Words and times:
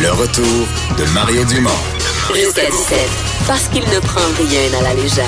Le 0.00 0.12
retour 0.12 0.44
de 0.96 1.04
Mario 1.12 1.44
Dumont. 1.44 1.70
Jusqu'à 2.32 2.70
17, 2.70 2.98
parce 3.48 3.68
qu'il 3.68 3.82
ne 3.82 3.98
prend 3.98 4.20
rien 4.38 4.78
à 4.78 4.82
la 4.82 4.94
légère. 4.94 5.24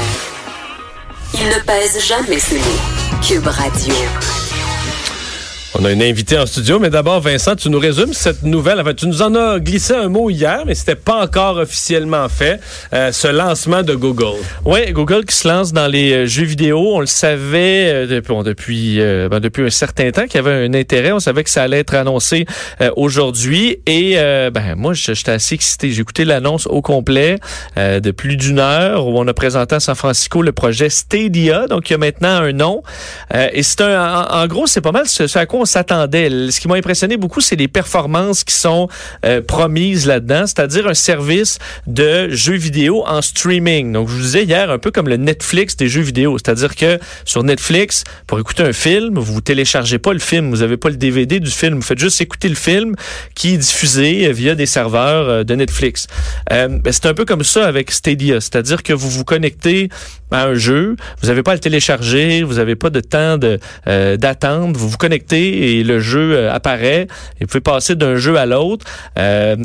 Il 1.34 1.46
ne 1.49 1.58
pèse 1.67 1.99
jamais 2.07 2.39
ses 2.39 2.58
mots. 2.58 3.20
Cube 3.26 3.46
Radio. 3.46 3.94
On 5.78 5.84
a 5.84 5.92
une 5.92 6.02
invitée 6.02 6.36
en 6.36 6.46
studio, 6.46 6.80
mais 6.80 6.90
d'abord, 6.90 7.20
Vincent, 7.20 7.54
tu 7.54 7.70
nous 7.70 7.78
résumes 7.78 8.12
cette 8.12 8.43
nouvelle. 8.43 8.80
Enfin, 8.80 8.93
tu 8.93 9.06
nous 9.06 9.22
en 9.22 9.36
as 9.36 9.60
glissé 9.60 9.95
un 9.95 10.08
mot 10.08 10.28
hier, 10.28 10.64
mais 10.66 10.74
c'était 10.74 10.96
pas 10.96 11.22
encore 11.22 11.58
officiellement 11.58 12.28
fait. 12.28 12.58
Euh, 12.92 13.12
ce 13.12 13.28
lancement 13.28 13.84
de 13.84 13.95
Google. 13.95 14.41
Oui, 14.64 14.91
Google 14.91 15.24
qui 15.24 15.36
se 15.36 15.46
lance 15.46 15.72
dans 15.72 15.86
les 15.86 16.12
euh, 16.12 16.27
jeux 16.27 16.45
vidéo. 16.45 16.96
On 16.96 17.00
le 17.00 17.06
savait 17.06 17.88
euh, 17.88 18.06
depuis, 18.09 18.34
depuis, 18.42 18.98
ben, 18.98 19.38
depuis 19.38 19.64
un 19.64 19.70
certain 19.70 20.10
temps 20.10 20.24
qu'il 20.24 20.34
y 20.34 20.38
avait 20.38 20.66
un 20.66 20.74
intérêt. 20.74 21.12
On 21.12 21.20
savait 21.20 21.45
que 21.45 21.50
ça 21.50 21.62
allait 21.62 21.78
être 21.78 21.95
annoncé 21.95 22.46
aujourd'hui. 22.96 23.78
Et 23.87 24.16
ben 24.16 24.74
moi, 24.77 24.92
j'étais 24.92 25.30
assez 25.30 25.55
excité. 25.55 25.92
J'ai 25.92 26.00
écouté 26.00 26.24
l'annonce 26.24 26.66
au 26.66 26.82
complet 26.82 27.38
de 27.77 28.10
plus 28.10 28.37
d'une 28.37 28.59
heure 28.59 29.06
où 29.06 29.18
on 29.18 29.27
a 29.28 29.34
présenté 29.34 29.77
à 29.77 29.80
San 29.80 29.95
Francisco 29.95 30.42
le 30.42 30.52
projet 30.52 30.91
Stadia, 30.91 31.66
donc 31.66 31.91
il 31.91 31.92
y 31.92 31.95
a 31.95 31.98
maintenant 31.98 32.28
un 32.28 32.52
nom. 32.52 32.82
et 33.34 33.62
c'est 33.62 33.80
un, 33.82 34.27
en, 34.30 34.46
gros, 34.46 34.66
c'est 34.66 34.80
pas 34.80 34.92
mal 34.92 35.06
ce, 35.06 35.27
ce 35.27 35.38
à 35.38 35.46
quoi 35.46 35.59
on 35.60 35.64
s'attendait. 35.64 36.28
Ce 36.50 36.60
qui 36.60 36.69
m'a 36.69 36.77
impressionné 36.77 37.16
beaucoup, 37.16 37.41
c'est 37.41 37.56
les 37.56 37.69
performances 37.69 38.45
qui 38.45 38.55
sont 38.55 38.88
euh, 39.24 39.41
promises 39.42 40.06
là-dedans, 40.06 40.46
c'est-à-dire 40.46 40.86
un 40.86 40.95
service 40.95 41.59
de 41.86 42.28
jeux 42.30 42.56
vidéo 42.56 43.05
en 43.06 43.23
streaming. 43.23 43.92
Donc, 43.92 44.09
je 44.09 44.14
vous 44.14 44.23
disais 44.23 44.45
hier, 44.45 44.70
un 44.70 44.78
peu 44.78 44.91
comme 44.91 45.09
le 45.09 45.16
Netflix 45.16 45.77
des 45.77 45.88
jeux 45.88 46.00
vidéo, 46.02 46.38
c'est-à-dire 46.38 46.74
que 46.74 46.98
sur 47.24 47.42
Netflix, 47.42 48.05
pour 48.27 48.38
écouter 48.38 48.62
un 48.62 48.73
film, 48.73 49.19
vous 49.19 49.41
téléchargez 49.41 49.98
pas 49.98 50.12
le 50.12 50.19
film, 50.19 50.50
vous 50.50 50.59
n'avez 50.59 50.77
pas 50.77 50.88
le 50.88 50.96
DVD 50.96 51.41
du 51.41 51.50
film, 51.50 51.77
vous 51.77 51.83
faites 51.83 51.98
juste 51.98 52.20
écouter 52.20 52.48
le 52.48 52.55
film 52.55 52.95
qui 53.34 53.55
est 53.55 53.58
diffusé 53.58 54.33
via 54.33 54.55
des 54.55 54.66
serveurs 54.66 55.28
euh, 55.28 55.45
de 55.45 55.55
Netflix. 55.55 56.06
Euh, 56.52 56.69
ben, 56.69 56.92
c'est 56.92 57.06
un 57.06 57.14
peu 57.14 57.24
comme 57.24 57.45
ça 57.45 57.66
avec 57.66 57.91
Stadia, 57.91 58.41
c'est-à-dire 58.41 58.83
que 58.83 58.92
vous 58.92 59.11
vous 59.11 59.25
connectez 59.25 59.88
à 60.31 60.47
un 60.47 60.55
jeu, 60.55 60.97
vous 61.20 61.28
n'avez 61.28 61.42
pas 61.42 61.53
à 61.53 61.55
le 61.55 61.61
télécharger, 61.61 62.44
vous 62.44 62.55
n'avez 62.55 62.77
pas 62.77 62.91
de 62.91 63.00
temps 63.00 63.36
de 63.36 63.58
d'attente, 64.16 64.77
vous 64.77 64.88
vous 64.88 64.97
connectez 64.97 65.50
et 65.51 65.84
le 65.84 66.01
jeu 66.01 66.37
euh, 66.37 66.53
apparaît. 66.53 67.06
Et 67.41 67.45
vous 67.45 67.47
pouvez 67.47 67.61
passer 67.61 67.95
d'un 67.97 68.17
jeu 68.17 68.37
à 68.37 68.47
l'autre 68.47 68.87
euh, 69.19 69.56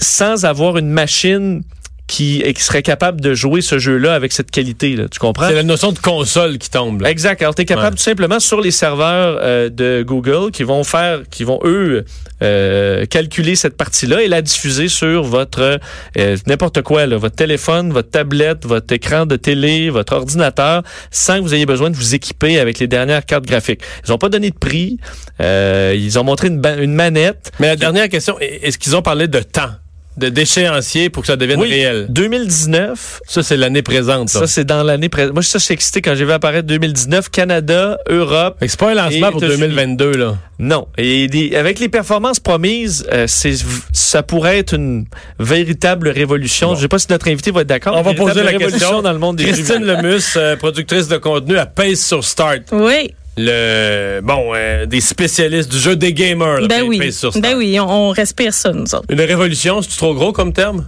sans 0.00 0.44
avoir 0.44 0.76
une 0.78 0.90
machine 0.90 1.62
qui, 2.08 2.42
qui 2.54 2.62
serait 2.62 2.82
capable 2.82 3.20
de 3.20 3.34
jouer 3.34 3.60
ce 3.60 3.78
jeu-là 3.78 4.14
avec 4.14 4.32
cette 4.32 4.50
qualité. 4.50 4.96
Là. 4.96 5.04
Tu 5.08 5.20
comprends? 5.20 5.46
C'est 5.46 5.54
la 5.54 5.62
notion 5.62 5.92
de 5.92 5.98
console 5.98 6.58
qui 6.58 6.70
tombe. 6.70 7.04
Exact. 7.06 7.40
Alors, 7.42 7.54
tu 7.54 7.62
es 7.62 7.64
capable 7.66 7.96
tout 7.96 8.02
simplement 8.02 8.40
sur 8.40 8.60
les 8.60 8.70
serveurs 8.70 9.38
euh, 9.40 9.68
de 9.68 10.02
Google 10.04 10.50
qui 10.50 10.64
vont 10.64 10.82
faire, 10.84 11.20
qui 11.30 11.44
vont 11.44 11.60
eux 11.64 12.04
euh, 12.42 13.04
calculer 13.06 13.54
cette 13.54 13.76
partie-là 13.76 14.22
et 14.22 14.28
la 14.28 14.40
diffuser 14.40 14.88
sur 14.88 15.22
votre 15.22 15.78
euh, 16.16 16.36
n'importe 16.46 16.80
quoi, 16.82 17.06
là, 17.06 17.18
votre 17.18 17.36
téléphone, 17.36 17.92
votre 17.92 18.10
tablette, 18.10 18.64
votre 18.64 18.92
écran 18.92 19.26
de 19.26 19.36
télé, 19.36 19.90
votre 19.90 20.14
ordinateur, 20.14 20.82
sans 21.10 21.36
que 21.36 21.42
vous 21.42 21.54
ayez 21.54 21.66
besoin 21.66 21.90
de 21.90 21.96
vous 21.96 22.14
équiper 22.14 22.58
avec 22.58 22.78
les 22.78 22.86
dernières 22.86 23.26
cartes 23.26 23.44
graphiques. 23.44 23.82
Ils 24.06 24.10
n'ont 24.10 24.18
pas 24.18 24.30
donné 24.30 24.50
de 24.50 24.58
prix. 24.58 24.98
ils 25.40 26.18
ont 26.18 26.24
montré 26.24 26.48
une, 26.48 26.64
une 26.80 26.94
manette. 26.94 27.52
Mais 27.60 27.66
la 27.66 27.76
dernière 27.76 28.08
question, 28.08 28.38
est-ce 28.40 28.78
qu'ils 28.78 28.96
ont 28.96 29.02
parlé 29.02 29.28
de 29.28 29.40
temps? 29.40 29.70
De 30.18 30.28
d'échéancier 30.28 31.10
pour 31.10 31.22
que 31.22 31.26
ça 31.28 31.36
devienne 31.36 31.60
oui, 31.60 31.70
réel. 31.70 32.06
2019. 32.10 33.20
Ça, 33.26 33.42
c'est 33.42 33.56
l'année 33.56 33.82
présente. 33.82 34.28
Ça, 34.28 34.46
c'est 34.46 34.64
dans 34.64 34.82
l'année 34.82 35.08
présente. 35.08 35.34
Moi, 35.34 35.42
ça, 35.42 35.58
je 35.58 35.64
suis 35.64 35.74
excité 35.74 36.02
quand 36.02 36.14
j'ai 36.14 36.24
vu 36.24 36.32
apparaître 36.32 36.66
2019, 36.66 37.30
Canada, 37.30 37.98
Europe. 38.08 38.56
C'est 38.60 38.78
pas 38.78 38.90
un 38.90 38.94
lancement 38.94 39.30
pour 39.32 39.40
2022, 39.40 40.12
là. 40.12 40.36
Non. 40.58 40.88
Et 40.98 41.56
avec 41.56 41.78
les 41.78 41.88
performances 41.88 42.40
promises, 42.40 43.06
euh, 43.12 43.26
c'est 43.28 43.54
ça 43.92 44.22
pourrait 44.22 44.58
être 44.58 44.74
une 44.74 45.06
véritable 45.38 46.08
révolution. 46.08 46.74
Je 46.74 46.82
sais 46.82 46.88
pas 46.88 46.98
si 46.98 47.06
notre 47.10 47.28
invité 47.28 47.50
va 47.50 47.60
être 47.60 47.68
d'accord. 47.68 47.96
On 47.96 48.02
va 48.02 48.14
poser 48.14 48.42
la 48.42 48.54
question 48.54 49.02
dans 49.02 49.12
le 49.12 49.18
monde 49.18 49.36
des 49.36 49.44
Christine 49.44 49.84
Lemus, 49.84 50.36
euh, 50.36 50.56
productrice 50.56 51.08
de 51.08 51.16
contenu, 51.16 51.56
à 51.56 51.66
pèse 51.66 52.04
sur 52.04 52.24
Start. 52.24 52.62
Oui 52.72 53.12
le 53.38 54.20
bon 54.20 54.52
euh, 54.54 54.86
des 54.86 55.00
spécialistes 55.00 55.70
du 55.70 55.78
jeu 55.78 55.96
des 55.96 56.12
gamers. 56.12 56.66
ben 56.68 56.82
oui, 56.86 57.00
ben 57.36 57.56
oui, 57.56 57.78
on, 57.80 58.10
respire 58.10 58.52
ça 58.52 58.72
nous 58.72 58.94
autres. 58.94 59.06
Une 59.08 59.20
révolution, 59.20 59.80
c'est 59.82 59.96
trop 59.96 60.14
gros 60.14 60.32
comme 60.32 60.52
terme? 60.52 60.86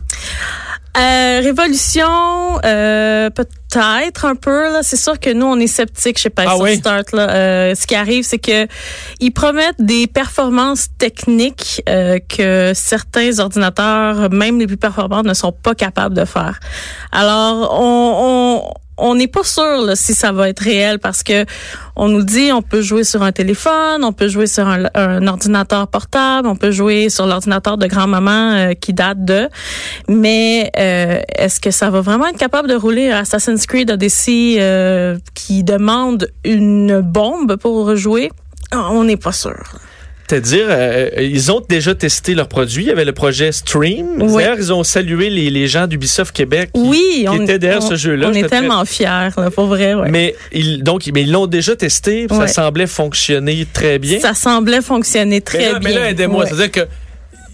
Euh, 0.97 1.41
révolution, 1.41 2.59
euh, 2.65 3.31
peut-être 3.31 4.25
un 4.25 4.34
peu. 4.34 4.72
Là, 4.72 4.81
c'est 4.83 4.97
sûr 4.97 5.21
que 5.21 5.31
nous 5.31 5.47
on 5.47 5.56
est 5.60 5.69
sceptiques 5.69 6.19
chez 6.19 6.31
Pace 6.31 6.49
ah 6.50 6.75
Start. 6.75 7.12
Là, 7.12 7.31
euh, 7.31 7.75
ce 7.77 7.87
qui 7.87 7.94
arrive, 7.94 8.25
c'est 8.25 8.41
que 8.41 8.66
ils 9.21 9.31
promettent 9.31 9.81
des 9.81 10.09
performances 10.09 10.89
techniques 10.99 11.81
euh, 11.89 12.19
que 12.19 12.72
certains 12.75 13.39
ordinateurs, 13.39 14.31
même 14.31 14.59
les 14.59 14.66
plus 14.66 14.77
performants, 14.77 15.22
ne 15.22 15.34
sont 15.34 15.53
pas 15.53 15.77
capables 15.77 16.16
de 16.16 16.25
faire. 16.25 16.59
Alors, 17.12 17.72
on, 17.81 18.65
on 18.65 18.75
on 19.00 19.15
n'est 19.15 19.28
pas 19.28 19.44
sûr 19.44 19.91
si 19.94 20.15
ça 20.15 20.33
va 20.33 20.49
être 20.49 20.61
réel 20.61 20.99
parce 20.99 21.22
que 21.22 21.44
on 21.97 22.09
nous 22.09 22.22
dit 22.22 22.53
on 22.53 22.62
peut 22.62 22.83
jouer 22.83 23.05
sur 23.05 23.22
un 23.22 23.33
téléphone, 23.33 24.05
on 24.05 24.12
peut 24.12 24.28
jouer 24.28 24.47
sur 24.47 24.66
un, 24.69 25.27
ordinateur 25.27 25.88
portable, 25.88 26.49
on 26.49 26.56
peut 26.56 26.71
jouer 26.71 27.09
sur 27.09 27.27
l'ordinateur 27.27 27.78
de 27.78 27.87
grand-maman 27.87 28.53
euh, 28.53 28.72
qui 28.75 28.93
date 28.93 29.25
de. 29.25 29.49
Mais 30.09 30.71
euh, 30.78 31.21
est-ce 31.37 31.60
que 31.60 31.71
ça 31.71 31.91
va 31.91 32.00
vraiment 32.00 32.27
être 32.27 32.39
capable 32.39 32.69
de 32.69 32.75
rouler? 32.75 33.10
Assassin's 33.10 33.66
Creed 33.66 33.91
Odyssey 33.91 34.56
euh, 34.60 35.19
qui 35.34 35.65
demande 35.65 36.28
une 36.44 37.00
bombe 37.00 37.56
pour 37.56 37.97
jouer? 37.97 38.31
On 38.72 39.05
n'est 39.05 39.16
pas 39.16 39.33
sûr 39.33 39.56
à 40.32 40.41
dire 40.41 40.66
euh, 40.68 41.08
euh, 41.16 41.22
ils 41.22 41.50
ont 41.52 41.62
déjà 41.66 41.94
testé 41.94 42.34
leurs 42.34 42.48
produits. 42.48 42.84
Il 42.84 42.88
y 42.88 42.91
avait 42.91 43.04
le 43.04 43.12
projet 43.12 43.52
Stream. 43.52 44.18
D'ailleurs, 44.18 44.56
ils 44.58 44.72
ont 44.72 44.84
salué 44.84 45.30
les, 45.30 45.50
les 45.50 45.66
gens 45.66 45.86
d'Ubisoft 45.86 46.34
Québec 46.34 46.70
qui, 46.74 46.80
oui, 46.80 47.26
qui 47.28 47.42
étaient 47.42 47.58
derrière 47.58 47.82
ce 47.82 47.96
jeu-là. 47.96 48.28
On 48.30 48.34
est 48.34 48.48
tellement 48.48 48.84
fiers, 48.84 49.30
pour 49.54 49.66
vrai. 49.66 49.94
Ouais. 49.94 50.10
Mais 50.10 50.34
ils, 50.52 50.82
donc, 50.82 51.08
mais 51.12 51.22
ils 51.22 51.32
l'ont 51.32 51.46
déjà 51.46 51.76
testé. 51.76 52.26
Ça 52.28 52.46
semblait 52.46 52.86
fonctionner 52.86 53.66
très 53.72 53.98
bien. 53.98 54.20
Ça 54.20 54.34
semblait 54.34 54.82
fonctionner 54.82 55.41
très 55.41 55.58
mais 55.58 55.72
là, 55.72 55.78
bien. 55.78 55.88
Mais 55.88 55.94
là, 55.94 56.10
aidez-moi. 56.10 56.47
C'est-à-dire 56.47 56.70
que 56.70 56.88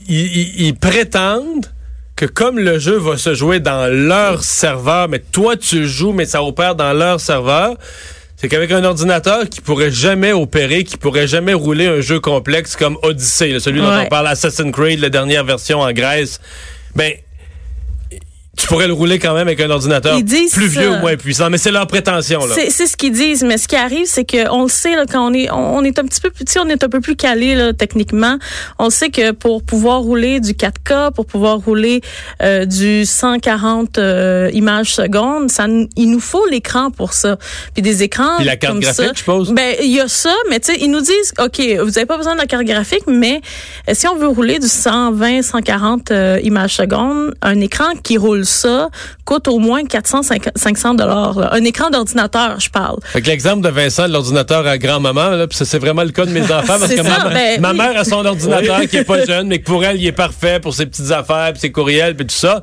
ils, 0.08 0.74
prétendent 0.74 1.66
que 2.14 2.26
comme 2.26 2.58
le 2.58 2.78
jeu 2.78 2.96
va 2.96 3.16
se 3.16 3.34
jouer 3.34 3.60
dans 3.60 3.92
leur 3.92 4.42
serveur, 4.44 5.08
mais 5.08 5.18
toi 5.18 5.56
tu 5.56 5.86
joues, 5.86 6.12
mais 6.12 6.24
ça 6.24 6.42
opère 6.42 6.74
dans 6.74 6.92
leur 6.92 7.20
serveur, 7.20 7.76
c'est 8.36 8.48
qu'avec 8.48 8.70
un 8.70 8.84
ordinateur 8.84 9.48
qui 9.48 9.60
pourrait 9.60 9.90
jamais 9.90 10.32
opérer, 10.32 10.84
qui 10.84 10.96
pourrait 10.96 11.26
jamais 11.26 11.54
rouler 11.54 11.86
un 11.86 12.00
jeu 12.00 12.20
complexe 12.20 12.76
comme 12.76 12.98
Odyssey, 13.02 13.58
celui 13.60 13.80
dont 13.80 13.90
on 13.90 14.06
parle 14.06 14.28
Assassin's 14.28 14.72
Creed, 14.72 15.00
la 15.00 15.08
dernière 15.08 15.44
version 15.44 15.80
en 15.80 15.92
Grèce, 15.92 16.40
ben 16.94 17.12
tu 18.56 18.66
pourrais 18.66 18.86
le 18.86 18.92
rouler 18.92 19.18
quand 19.18 19.34
même 19.34 19.46
avec 19.46 19.60
un 19.60 19.70
ordinateur 19.70 20.18
plus 20.52 20.66
vieux 20.66 20.90
ou 20.90 20.98
moins 20.98 21.16
puissant, 21.16 21.50
mais 21.50 21.58
c'est 21.58 21.70
leur 21.70 21.86
prétention. 21.86 22.46
là. 22.46 22.54
C'est 22.56 22.86
ce 22.86 22.96
qu'ils 22.96 23.12
disent, 23.12 23.42
mais 23.42 23.58
ce 23.58 23.68
qui 23.68 23.76
arrive, 23.76 24.06
c'est 24.06 24.24
qu'on 24.24 24.62
le 24.62 24.68
sait 24.68 24.96
là, 24.96 25.04
quand 25.10 25.30
on 25.30 25.34
est 25.34 25.50
on, 25.50 25.84
est 25.84 25.98
un 25.98 26.04
petit 26.04 26.20
peu 26.20 26.30
plus, 26.30 26.44
on 26.58 26.68
est 26.68 26.82
un 26.82 26.88
peu 26.88 27.00
plus 27.00 27.16
calé 27.16 27.54
là, 27.54 27.72
techniquement. 27.72 28.38
On 28.78 28.90
sait 28.90 29.10
que 29.10 29.32
pour 29.32 29.62
pouvoir 29.62 30.00
rouler 30.00 30.40
du 30.40 30.52
4K, 30.52 31.12
pour 31.12 31.26
pouvoir 31.26 31.58
rouler 31.58 32.00
euh, 32.42 32.64
du 32.64 33.04
140 33.04 33.98
euh, 33.98 34.50
images 34.52 34.94
secondes, 34.94 35.50
ça, 35.50 35.66
il 35.96 36.10
nous 36.10 36.20
faut 36.20 36.46
l'écran 36.46 36.90
pour 36.90 37.12
ça. 37.12 37.36
Puis 37.74 37.82
des 37.82 38.02
écrans 38.02 38.36
Puis 38.36 38.46
la 38.46 38.56
carte 38.56 38.74
comme 38.74 38.82
graphique, 38.82 39.04
ça, 39.04 39.12
je 39.12 39.18
suppose. 39.18 39.52
Ben 39.52 39.74
il 39.82 39.92
y 39.92 40.00
a 40.00 40.08
ça, 40.08 40.34
mais 40.48 40.60
tu 40.60 40.72
sais, 40.72 40.78
ils 40.80 40.90
nous 40.90 41.00
disent, 41.00 41.32
ok, 41.38 41.60
vous 41.82 41.98
avez 41.98 42.06
pas 42.06 42.16
besoin 42.16 42.34
de 42.34 42.40
la 42.40 42.46
carte 42.46 42.64
graphique, 42.64 43.04
mais 43.06 43.40
si 43.92 44.08
on 44.08 44.16
veut 44.16 44.28
rouler 44.28 44.58
du 44.58 44.68
120, 44.68 45.42
140 45.42 46.10
euh, 46.10 46.40
images 46.42 46.76
secondes, 46.76 47.34
un 47.42 47.60
écran 47.60 47.92
qui 48.02 48.16
roule 48.16 48.45
ça 48.46 48.88
coûte 49.24 49.48
au 49.48 49.58
moins 49.58 49.84
400, 49.84 50.20
500 50.54 50.94
dollars. 50.94 51.52
Un 51.52 51.64
écran 51.64 51.90
d'ordinateur, 51.90 52.58
je 52.60 52.70
parle. 52.70 52.98
Avec 53.12 53.26
l'exemple 53.26 53.62
de 53.62 53.68
Vincent, 53.68 54.08
de 54.08 54.12
l'ordinateur 54.12 54.66
à 54.66 54.78
grand-maman, 54.78 55.46
c'est 55.50 55.78
vraiment 55.78 56.04
le 56.04 56.10
cas 56.10 56.24
de 56.24 56.30
mes 56.30 56.42
enfants 56.52 56.78
parce 56.78 56.92
que 56.92 57.02
ben 57.02 57.60
ma, 57.60 57.72
mère 57.72 57.98
a 57.98 58.04
son 58.04 58.24
ordinateur 58.24 58.80
qui 58.88 58.98
est 58.98 59.04
pas 59.04 59.24
jeune, 59.24 59.48
mais 59.48 59.58
que 59.58 59.64
pour 59.64 59.84
elle, 59.84 60.00
il 60.00 60.06
est 60.06 60.12
parfait 60.12 60.60
pour 60.60 60.74
ses 60.74 60.86
petites 60.86 61.10
affaires, 61.10 61.52
puis 61.52 61.60
ses 61.60 61.72
courriels, 61.72 62.14
puis 62.14 62.26
tout 62.26 62.34
ça. 62.34 62.62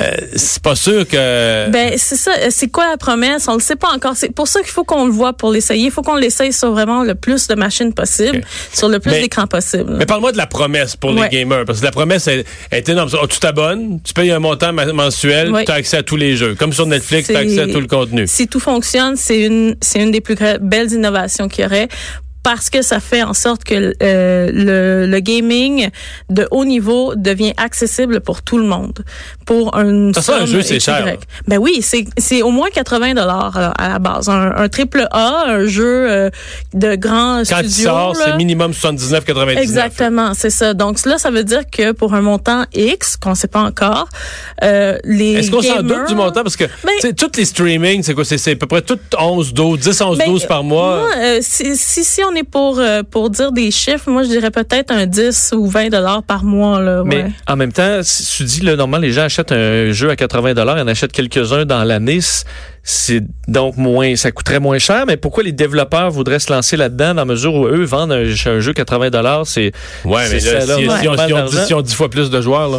Euh, 0.00 0.10
c'est 0.36 0.62
pas 0.62 0.74
sûr 0.74 1.06
que. 1.06 1.70
Ben 1.70 1.92
c'est 1.96 2.16
ça. 2.16 2.32
C'est 2.50 2.68
quoi 2.68 2.88
la 2.88 2.96
promesse? 2.96 3.46
On 3.48 3.54
le 3.54 3.60
sait 3.60 3.76
pas 3.76 3.90
encore. 3.90 4.14
C'est 4.16 4.34
pour 4.34 4.48
ça 4.48 4.60
qu'il 4.60 4.70
faut 4.70 4.84
qu'on 4.84 5.04
le 5.04 5.12
voit 5.12 5.34
pour 5.34 5.52
l'essayer. 5.52 5.86
Il 5.86 5.90
faut 5.90 6.02
qu'on 6.02 6.16
l'essaye 6.16 6.52
sur 6.52 6.72
vraiment 6.72 7.02
le 7.02 7.14
plus 7.14 7.46
de 7.46 7.54
machines 7.54 7.92
possible, 7.92 8.42
sur 8.72 8.88
le 8.88 8.98
plus 9.00 9.12
d'écrans 9.12 9.46
possible. 9.46 9.96
Mais 9.98 10.06
parle-moi 10.06 10.32
de 10.32 10.38
la 10.38 10.46
promesse 10.46 10.96
pour 10.96 11.12
les 11.12 11.28
gamers, 11.28 11.64
parce 11.66 11.80
que 11.80 11.84
la 11.84 11.90
promesse 11.90 12.26
est, 12.26 12.46
est 12.70 12.88
énorme. 12.88 13.10
Oh, 13.20 13.26
tu 13.26 13.38
t'abonnes, 13.38 14.00
tu 14.02 14.14
payes 14.14 14.30
un 14.30 14.38
montant 14.38 14.72
mensuel, 14.72 15.52
tu 15.66 15.70
as 15.70 15.74
accès 15.74 15.98
à 15.98 16.02
tous 16.02 16.16
les 16.16 16.36
jeux. 16.36 16.54
Comme 16.54 16.72
sur 16.72 16.86
Netflix, 16.86 17.28
tu 17.28 17.36
as 17.36 17.40
accès 17.40 17.60
à 17.60 17.66
tout 17.66 17.80
le 17.80 17.86
contenu. 17.86 18.26
Si 18.26 18.48
tout 18.48 18.60
fonctionne, 18.60 19.16
c'est 19.16 19.42
une 19.42 19.76
c'est 19.80 20.00
une 20.00 20.10
des 20.10 20.20
plus 20.20 20.36
belles 20.60 20.92
innovations 20.92 21.48
qu'il 21.48 21.64
y 21.64 21.66
aurait 21.66 21.88
parce 22.42 22.70
que 22.70 22.82
ça 22.82 23.00
fait 23.00 23.22
en 23.22 23.34
sorte 23.34 23.64
que 23.64 23.94
euh, 24.02 24.50
le, 24.52 25.06
le, 25.06 25.20
gaming 25.20 25.90
de 26.28 26.48
haut 26.50 26.64
niveau 26.64 27.14
devient 27.14 27.52
accessible 27.56 28.20
pour 28.20 28.42
tout 28.42 28.58
le 28.58 28.64
monde. 28.64 29.04
Pour 29.46 29.76
un, 29.76 30.12
ça, 30.12 30.38
un 30.38 30.46
jeu, 30.46 30.62
c'est 30.62 30.80
cher. 30.80 31.04
Ben 31.46 31.58
oui, 31.58 31.78
c'est, 31.82 32.04
c'est 32.18 32.42
au 32.42 32.50
moins 32.50 32.68
80 32.70 33.14
dollars 33.14 33.56
euh, 33.56 33.70
à 33.78 33.88
la 33.90 33.98
base. 33.98 34.28
Un, 34.28 34.68
triple 34.68 35.06
A, 35.12 35.44
un 35.46 35.66
jeu 35.66 36.10
euh, 36.10 36.30
de 36.74 36.96
grand 36.96 37.38
Quand 37.48 37.62
studio. 37.62 37.90
Quand 37.90 38.10
il 38.10 38.14
sort, 38.14 38.16
c'est 38.16 38.36
minimum 38.36 38.72
79,99. 38.72 39.58
Exactement, 39.58 40.34
c'est 40.34 40.50
ça. 40.50 40.74
Donc 40.74 41.04
là, 41.04 41.18
ça 41.18 41.30
veut 41.30 41.44
dire 41.44 41.62
que 41.70 41.92
pour 41.92 42.14
un 42.14 42.22
montant 42.22 42.64
X, 42.74 43.16
qu'on 43.16 43.34
sait 43.34 43.48
pas 43.48 43.62
encore, 43.62 44.08
euh, 44.64 44.98
les 45.04 45.34
Est-ce 45.34 45.50
qu'on 45.50 45.62
s'en 45.62 45.82
doute 45.82 46.08
du 46.08 46.14
montant? 46.14 46.42
Parce 46.42 46.56
que 46.56 46.64
ben, 46.84 47.14
tous 47.14 47.36
les 47.36 47.44
streaming, 47.44 48.02
c'est 48.02 48.14
quoi? 48.14 48.24
C'est, 48.24 48.50
à 48.50 48.56
peu 48.56 48.66
près 48.66 48.82
tout 48.82 48.98
11, 49.16 49.54
12, 49.54 49.78
10, 49.78 50.00
11, 50.00 50.18
12 50.26 50.46
par 50.46 50.64
mois. 50.64 50.98
Moi, 50.98 51.40
si, 51.40 51.76
si, 51.76 52.04
si 52.04 52.24
on 52.24 52.31
est 52.34 52.44
pour, 52.44 52.80
pour 53.10 53.30
dire 53.30 53.52
des 53.52 53.70
chiffres, 53.70 54.10
moi, 54.10 54.22
je 54.22 54.28
dirais 54.28 54.50
peut-être 54.50 54.90
un 54.90 55.06
10 55.06 55.54
ou 55.56 55.66
20 55.66 55.88
dollars 55.88 56.22
par 56.22 56.44
mois. 56.44 56.80
Là, 56.80 57.02
Mais 57.04 57.26
en 57.46 57.56
même 57.56 57.72
temps, 57.72 58.00
si 58.02 58.36
tu 58.36 58.44
dis, 58.44 58.60
là, 58.60 58.76
normalement, 58.76 59.02
les 59.06 59.12
gens 59.12 59.22
achètent 59.22 59.52
un 59.52 59.92
jeu 59.92 60.10
à 60.10 60.16
80 60.16 60.54
dollars, 60.54 60.78
ils 60.78 60.82
en 60.82 60.88
achètent 60.88 61.12
quelques-uns 61.12 61.64
dans 61.64 61.84
l'année. 61.84 62.20
C'est 62.84 63.22
donc 63.46 63.76
moins, 63.76 64.16
ça 64.16 64.32
coûterait 64.32 64.58
moins 64.58 64.78
cher. 64.78 65.04
Mais 65.06 65.16
pourquoi 65.16 65.44
les 65.44 65.52
développeurs 65.52 66.10
voudraient 66.10 66.40
se 66.40 66.52
lancer 66.52 66.76
là-dedans 66.76 67.14
dans 67.14 67.22
la 67.22 67.24
mesure 67.24 67.54
où 67.54 67.66
eux 67.66 67.84
vendent 67.84 68.12
un, 68.12 68.24
jeu 68.24 68.72
80 68.72 69.10
dollars, 69.10 69.46
c'est 69.46 69.72
ouais, 70.04 70.28
mais 70.30 70.40
là, 70.40 70.76
si, 70.76 70.88
si, 71.00 71.32
on, 71.72 71.80
dit, 71.80 71.88
10 71.88 71.94
fois 71.94 72.08
plus 72.08 72.30
de 72.30 72.40
joueurs 72.40 72.68
là. 72.68 72.78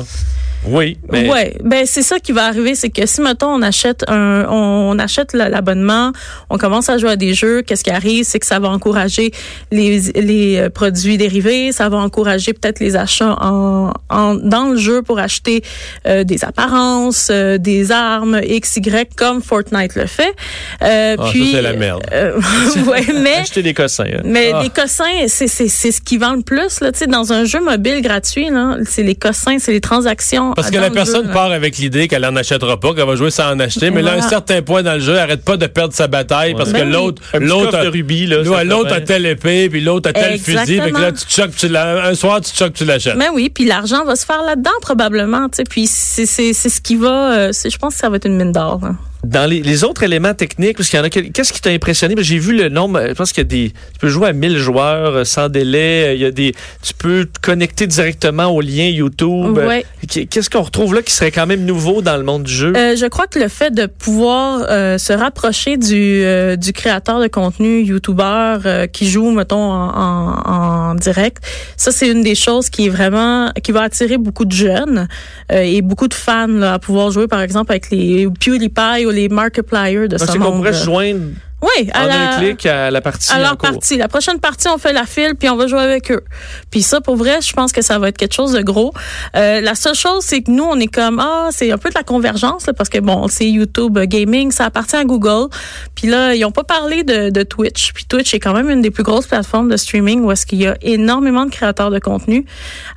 Oui, 0.65 0.97
mais 1.11 1.29
ouais, 1.29 1.57
ben 1.63 1.85
c'est 1.85 2.01
ça 2.01 2.19
qui 2.19 2.31
va 2.31 2.45
arriver, 2.45 2.75
c'est 2.75 2.89
que 2.89 3.05
si 3.05 3.21
mettons 3.21 3.49
on 3.49 3.61
achète 3.61 4.03
un, 4.07 4.45
on, 4.49 4.97
achète 4.97 5.33
l'abonnement, 5.33 6.11
on 6.49 6.57
commence 6.57 6.89
à 6.89 6.97
jouer 6.97 7.11
à 7.11 7.15
des 7.15 7.33
jeux, 7.33 7.61
qu'est-ce 7.61 7.83
qui 7.83 7.91
arrive, 7.91 8.23
c'est 8.23 8.39
que 8.39 8.45
ça 8.45 8.59
va 8.59 8.69
encourager 8.69 9.31
les, 9.71 9.99
les 10.15 10.57
euh, 10.57 10.69
produits 10.69 11.17
dérivés, 11.17 11.71
ça 11.71 11.89
va 11.89 11.97
encourager 11.97 12.53
peut-être 12.53 12.79
les 12.79 12.95
achats 12.95 13.35
en, 13.41 13.91
en, 14.09 14.35
dans 14.35 14.69
le 14.69 14.77
jeu 14.77 15.01
pour 15.01 15.19
acheter 15.19 15.63
euh, 16.07 16.23
des 16.23 16.45
apparences, 16.45 17.29
euh, 17.31 17.57
des 17.57 17.91
armes 17.91 18.39
X, 18.43 18.77
Y 18.77 19.15
comme 19.15 19.41
Fortnite 19.41 19.95
le 19.95 20.05
fait. 20.05 20.33
Euh, 20.81 21.15
ah, 21.19 21.25
puis 21.29 21.51
c'est 21.53 21.61
la 21.61 21.73
merde. 21.73 22.03
ouais, 22.87 23.05
mais 23.21 23.35
acheter 23.35 23.63
des 23.63 23.73
cossins. 23.73 24.05
Hein. 24.05 24.21
Mais 24.23 24.51
ah. 24.53 24.63
des 24.63 24.69
cossins, 24.69 25.27
c'est 25.27 25.47
c'est 25.47 25.67
c'est 25.67 25.91
ce 25.91 26.01
qui 26.01 26.17
vend 26.17 26.33
le 26.33 26.41
plus 26.41 26.79
là, 26.81 26.91
tu 26.91 26.99
sais 26.99 27.07
dans 27.07 27.33
un 27.33 27.43
jeu 27.43 27.61
mobile 27.61 28.01
gratuit 28.01 28.49
là, 28.49 28.77
c'est 28.85 29.03
les 29.03 29.15
cossins, 29.15 29.57
c'est 29.59 29.71
les 29.71 29.81
transactions 29.81 30.52
parce 30.55 30.69
que 30.69 30.77
la 30.77 30.89
personne 30.89 31.29
part 31.31 31.51
avec 31.51 31.77
l'idée 31.77 32.07
qu'elle 32.07 32.25
en 32.25 32.35
achètera 32.35 32.79
pas, 32.79 32.93
qu'elle 32.93 33.07
va 33.07 33.15
jouer 33.15 33.31
sans 33.31 33.51
en 33.53 33.59
acheter, 33.59 33.91
mais 33.91 34.01
là, 34.01 34.13
à 34.13 34.15
un 34.17 34.21
certain 34.21 34.61
point 34.61 34.83
dans 34.83 34.93
le 34.93 34.99
jeu, 34.99 35.13
elle 35.13 35.19
arrête 35.19 35.43
pas 35.43 35.57
de 35.57 35.67
perdre 35.67 35.93
sa 35.93 36.07
bataille 36.07 36.53
parce 36.55 36.71
que 36.71 36.79
ben 36.79 36.91
l'autre, 36.91 37.21
l'autre 37.39 37.75
a, 37.75 37.89
rubis, 37.89 38.27
l'autre 38.27 38.93
a 38.93 39.01
telle 39.01 39.25
épée, 39.25 39.69
puis 39.69 39.81
l'autre 39.81 40.09
a 40.09 40.13
tel 40.13 40.39
fusil, 40.39 40.79
que 40.79 41.01
là, 41.01 41.11
tu 41.11 41.25
choques, 41.27 41.55
tu 41.55 41.75
un 41.75 42.15
soir, 42.15 42.41
tu 42.41 42.55
choques, 42.55 42.73
tu 42.73 42.85
l'achètes. 42.85 43.15
Mais 43.15 43.27
ben 43.27 43.35
oui, 43.35 43.49
puis 43.49 43.65
l'argent 43.65 44.05
va 44.05 44.15
se 44.15 44.25
faire 44.25 44.41
là-dedans 44.43 44.71
probablement, 44.81 45.49
tu 45.49 45.57
sais, 45.57 45.63
puis 45.63 45.87
c'est, 45.87 46.25
c'est, 46.25 46.53
c'est 46.53 46.69
ce 46.69 46.81
qui 46.81 46.95
va, 46.95 47.33
euh, 47.33 47.51
je 47.51 47.77
pense 47.77 47.93
que 47.93 47.99
ça 47.99 48.09
va 48.09 48.17
être 48.17 48.25
une 48.25 48.37
mine 48.37 48.51
d'or. 48.51 48.79
Hein. 48.83 48.97
Dans 49.23 49.49
les, 49.49 49.61
les, 49.61 49.83
autres 49.83 50.03
éléments 50.03 50.33
techniques, 50.33 50.77
parce 50.77 50.89
qu'il 50.89 50.99
y 50.99 51.01
en 51.01 51.05
a, 51.05 51.09
qu'est-ce 51.09 51.53
qui 51.53 51.61
t'a 51.61 51.69
impressionné? 51.69 52.15
J'ai 52.19 52.37
vu 52.37 52.55
le 52.55 52.69
nombre, 52.69 53.01
je 53.07 53.13
pense 53.13 53.31
qu'il 53.31 53.41
y 53.41 53.45
a 53.45 53.49
des, 53.49 53.69
tu 53.69 53.99
peux 53.99 54.09
jouer 54.09 54.29
à 54.29 54.33
1000 54.33 54.57
joueurs 54.57 55.15
euh, 55.15 55.23
sans 55.23 55.49
délai, 55.49 56.07
euh, 56.07 56.13
il 56.13 56.21
y 56.21 56.25
a 56.25 56.31
des, 56.31 56.53
tu 56.81 56.93
peux 56.93 57.25
te 57.25 57.39
connecter 57.39 57.87
directement 57.87 58.47
au 58.47 58.61
lien 58.61 58.87
YouTube. 58.87 59.57
Ouais. 59.57 59.85
Qu'est-ce 60.07 60.49
qu'on 60.49 60.61
retrouve 60.61 60.95
là 60.95 61.01
qui 61.01 61.13
serait 61.13 61.31
quand 61.31 61.47
même 61.47 61.65
nouveau 61.65 62.01
dans 62.01 62.17
le 62.17 62.23
monde 62.23 62.43
du 62.43 62.53
jeu? 62.53 62.73
Euh, 62.75 62.95
je 62.95 63.05
crois 63.05 63.27
que 63.27 63.39
le 63.39 63.47
fait 63.47 63.73
de 63.73 63.85
pouvoir 63.85 64.65
euh, 64.69 64.97
se 64.97 65.13
rapprocher 65.13 65.77
du, 65.77 66.23
euh, 66.23 66.55
du 66.55 66.73
créateur 66.73 67.19
de 67.19 67.27
contenu, 67.27 67.81
YouTuber, 67.81 68.87
qui 68.91 69.09
joue, 69.09 69.31
mettons, 69.31 69.71
en, 69.71 69.89
en, 69.89 70.82
direct, 70.95 71.43
ça, 71.77 71.91
c'est 71.91 72.09
une 72.09 72.21
des 72.21 72.35
choses 72.35 72.69
qui 72.69 72.87
est 72.87 72.89
vraiment, 72.89 73.51
qui 73.63 73.71
va 73.71 73.81
attirer 73.81 74.17
beaucoup 74.17 74.45
de 74.45 74.51
jeunes 74.51 75.07
et 75.49 75.81
beaucoup 75.81 76.07
de 76.07 76.13
fans 76.13 76.47
là, 76.47 76.73
à 76.73 76.79
pouvoir 76.79 77.11
jouer, 77.11 77.27
par 77.27 77.41
exemple, 77.41 77.71
avec 77.71 77.89
les 77.91 78.27
PewDiePie 78.39 79.05
ou 79.05 79.09
les 79.09 79.29
Markiplier 79.29 80.07
de 80.07 80.17
ce 80.17 80.37
monde. 80.37 80.57
pourrait 80.57 80.73
se 80.73 80.85
joindre 80.85 81.19
oui, 81.63 81.89
à 81.93 82.07
la, 82.07 82.35
un 82.35 82.39
clic 82.39 82.65
à 82.65 82.91
la 82.91 82.99
partie. 82.99 83.31
À 83.31 83.39
leur 83.39 83.57
partie. 83.57 83.97
La 83.97 84.09
prochaine 84.09 84.39
partie, 84.39 84.67
on 84.67 84.77
fait 84.77 84.91
la 84.91 85.05
file 85.05 85.35
puis 85.39 85.49
on 85.49 85.55
va 85.55 85.67
jouer 85.67 85.79
avec 85.79 86.11
eux. 86.11 86.23
Puis 86.69 86.81
ça, 86.81 86.99
pour 86.99 87.15
vrai, 87.15 87.39
je 87.41 87.53
pense 87.53 87.71
que 87.71 87.81
ça 87.81 87.99
va 87.99 88.09
être 88.09 88.17
quelque 88.17 88.33
chose 88.33 88.51
de 88.51 88.61
gros. 88.61 88.93
Euh, 89.35 89.61
la 89.61 89.75
seule 89.75 89.95
chose, 89.95 90.23
c'est 90.23 90.41
que 90.41 90.51
nous, 90.51 90.65
on 90.65 90.77
est 90.79 90.93
comme 90.93 91.19
ah, 91.19 91.49
c'est 91.51 91.71
un 91.71 91.77
peu 91.77 91.89
de 91.89 91.95
la 91.95 92.03
convergence 92.03 92.67
là, 92.67 92.73
parce 92.73 92.89
que 92.89 92.99
bon, 92.99 93.27
c'est 93.29 93.49
YouTube 93.49 93.97
Gaming, 93.97 94.51
ça 94.51 94.65
appartient 94.65 94.97
à 94.97 95.05
Google. 95.05 95.47
Puis 95.95 96.07
là, 96.07 96.35
ils 96.35 96.43
ont 96.43 96.51
pas 96.51 96.65
parlé 96.65 97.03
de, 97.03 97.29
de 97.29 97.43
Twitch. 97.43 97.93
Puis 97.93 98.05
Twitch 98.05 98.33
est 98.33 98.39
quand 98.39 98.53
même 98.53 98.69
une 98.69 98.81
des 98.81 98.91
plus 98.91 99.03
grosses 99.03 99.27
plateformes 99.27 99.69
de 99.69 99.77
streaming 99.77 100.21
où 100.21 100.31
est-ce 100.31 100.45
qu'il 100.45 100.59
y 100.59 100.67
a 100.67 100.75
énormément 100.81 101.45
de 101.45 101.51
créateurs 101.51 101.91
de 101.91 101.99
contenu. 101.99 102.45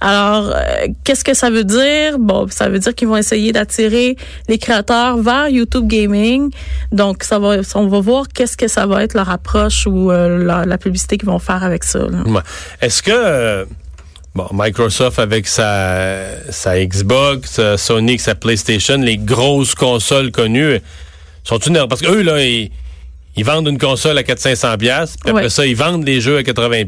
Alors, 0.01 0.51
euh, 0.55 0.89
qu'est-ce 1.05 1.25
que 1.25 1.35
ça 1.35 1.51
veut 1.51 1.65
dire? 1.65 2.19
Bon, 2.19 2.47
ça 2.51 2.69
veut 2.69 2.81
dire 2.81 2.95
qu'ils 2.95 3.09
vont 3.09 3.17
essayer 3.17 3.53
d'attirer 3.53 4.17
les 4.49 4.59
créateurs 4.59 5.19
vers 5.19 5.49
YouTube 5.49 5.87
Gaming. 5.87 6.51
Donc, 6.93 7.23
ça 7.23 7.39
va, 7.39 7.57
on 7.75 7.87
va 7.87 8.01
voir 8.01 8.25
qu'est-ce 8.33 8.56
que 8.57 8.69
ça 8.69 8.87
va 8.87 9.03
être 9.03 9.15
leur 9.15 9.31
approche 9.31 9.87
ou 9.87 10.11
euh, 10.11 10.65
la, 10.65 10.79
publicité 10.79 11.19
qu'ils 11.19 11.29
vont 11.29 11.39
faire 11.39 11.63
avec 11.63 11.85
ça. 11.85 12.01
Est-ce 12.81 13.03
que 13.03 13.11
euh, 13.13 13.65
bon, 14.35 14.47
Microsoft 14.53 15.19
avec 15.19 15.47
sa, 15.47 16.17
sa 16.51 16.85
Xbox, 16.85 17.61
Sony 17.77 18.13
avec 18.13 18.21
sa 18.21 18.35
PlayStation, 18.35 18.99
les 18.99 19.17
grosses 19.17 19.75
consoles 19.75 20.31
connues, 20.31 20.81
sont 21.45 21.59
une 21.59 21.87
parce 21.89 22.03
qu'eux 22.03 22.23
là 22.23 22.41
ils, 22.43 22.71
vendent 23.45 23.69
une 23.69 23.79
console 23.79 24.19
à 24.19 24.23
400-500 24.23 24.77
puis 24.79 24.91
après 24.91 25.51
ça 25.51 25.67
ils 25.67 25.77
vendent 25.77 26.05
les 26.05 26.21
jeux 26.21 26.39
à 26.39 26.43
80 26.43 26.83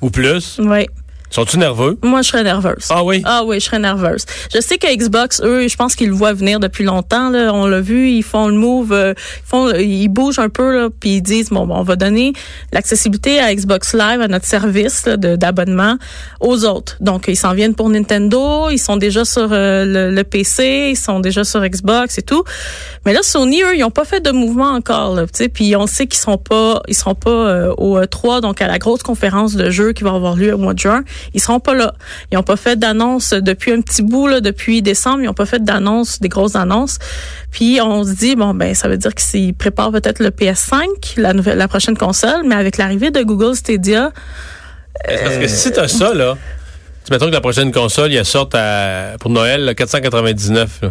ou 0.00 0.10
plus. 0.10 0.58
Oui. 0.58 0.86
Sont-tu 1.30 1.58
nerveux? 1.58 1.96
Moi, 2.02 2.22
je 2.22 2.28
serais 2.28 2.42
nerveuse. 2.42 2.86
Ah 2.90 3.04
oui? 3.04 3.22
Ah 3.24 3.42
oui, 3.44 3.60
je 3.60 3.66
serais 3.66 3.78
nerveuse. 3.78 4.24
Je 4.52 4.60
sais 4.60 4.78
que 4.78 4.92
Xbox, 4.92 5.40
eux, 5.44 5.68
je 5.68 5.76
pense 5.76 5.94
qu'ils 5.94 6.08
le 6.08 6.14
voient 6.14 6.32
venir 6.32 6.58
depuis 6.58 6.82
longtemps. 6.82 7.30
Là. 7.30 7.52
On 7.54 7.66
l'a 7.66 7.80
vu, 7.80 8.10
ils 8.10 8.24
font 8.24 8.48
le 8.48 8.54
move, 8.54 8.92
euh, 8.92 9.14
ils, 9.16 9.48
font, 9.48 9.72
ils 9.72 10.08
bougent 10.08 10.40
un 10.40 10.48
peu, 10.48 10.74
là, 10.74 10.88
puis 10.90 11.16
ils 11.16 11.22
disent, 11.22 11.50
bon, 11.50 11.68
on 11.70 11.82
va 11.82 11.94
donner 11.94 12.32
l'accessibilité 12.72 13.38
à 13.38 13.54
Xbox 13.54 13.94
Live, 13.94 14.20
à 14.20 14.26
notre 14.26 14.46
service 14.46 15.04
d'abonnement 15.04 15.96
aux 16.40 16.64
autres. 16.64 16.96
Donc, 17.00 17.26
ils 17.28 17.36
s'en 17.36 17.54
viennent 17.54 17.76
pour 17.76 17.88
Nintendo, 17.88 18.68
ils 18.70 18.78
sont 18.78 18.96
déjà 18.96 19.24
sur 19.24 19.50
euh, 19.52 20.10
le, 20.10 20.24
PC, 20.24 20.90
ils 20.90 20.96
sont 20.98 21.20
déjà 21.20 21.44
sur 21.44 21.64
Xbox 21.64 22.18
et 22.18 22.22
tout. 22.22 22.42
Mais 23.06 23.12
là, 23.12 23.22
Sony, 23.22 23.62
eux, 23.62 23.76
ils 23.76 23.80
n'ont 23.80 23.90
pas 23.90 24.04
fait 24.04 24.20
de 24.20 24.32
mouvement 24.32 24.70
encore. 24.70 25.14
Là, 25.14 25.26
puis 25.52 25.76
on 25.76 25.86
sait 25.86 26.08
qu'ils 26.08 26.20
sont 26.20 26.38
pas, 26.38 26.82
ils 26.88 26.94
seront 26.94 27.14
pas 27.14 27.30
euh, 27.30 27.74
au 27.78 28.00
E3, 28.00 28.40
donc 28.40 28.60
à 28.60 28.66
la 28.66 28.78
grosse 28.78 29.02
conférence 29.04 29.54
de 29.54 29.70
jeux 29.70 29.92
qui 29.92 30.02
va 30.02 30.14
avoir 30.14 30.34
lieu 30.34 30.54
au 30.54 30.58
mois 30.58 30.74
de 30.74 30.80
juin. 30.80 31.04
Ils 31.34 31.40
seront 31.40 31.60
pas 31.60 31.74
là. 31.74 31.94
Ils 32.30 32.36
n'ont 32.36 32.42
pas 32.42 32.56
fait 32.56 32.78
d'annonce 32.78 33.32
depuis 33.32 33.72
un 33.72 33.80
petit 33.80 34.02
bout, 34.02 34.26
là, 34.26 34.40
depuis 34.40 34.82
décembre. 34.82 35.20
Ils 35.20 35.26
n'ont 35.26 35.34
pas 35.34 35.46
fait 35.46 35.62
d'annonce, 35.62 36.20
des 36.20 36.28
grosses 36.28 36.56
annonces. 36.56 36.98
Puis 37.50 37.80
on 37.82 38.04
se 38.04 38.12
dit, 38.12 38.36
bon, 38.36 38.54
ben 38.54 38.74
ça 38.74 38.88
veut 38.88 38.98
dire 38.98 39.14
qu'ils 39.14 39.54
préparent 39.54 39.92
peut-être 39.92 40.20
le 40.20 40.30
PS5, 40.30 40.84
la, 41.16 41.32
nouvelle, 41.32 41.58
la 41.58 41.68
prochaine 41.68 41.96
console, 41.96 42.42
mais 42.46 42.54
avec 42.54 42.76
l'arrivée 42.76 43.10
de 43.10 43.22
Google 43.22 43.56
Stadia... 43.56 44.12
Parce 45.04 45.36
que 45.36 45.48
si 45.48 45.72
tu 45.72 45.78
as 45.78 45.88
ça, 45.88 46.12
là, 46.12 46.36
tu 47.04 47.12
mettons 47.12 47.26
que 47.26 47.32
la 47.32 47.40
prochaine 47.40 47.72
console, 47.72 48.12
il 48.12 48.24
sorte 48.24 48.54
à, 48.54 49.16
pour 49.18 49.30
Noël, 49.30 49.64
là, 49.64 49.74
499. 49.74 50.82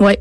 Oui. 0.00 0.14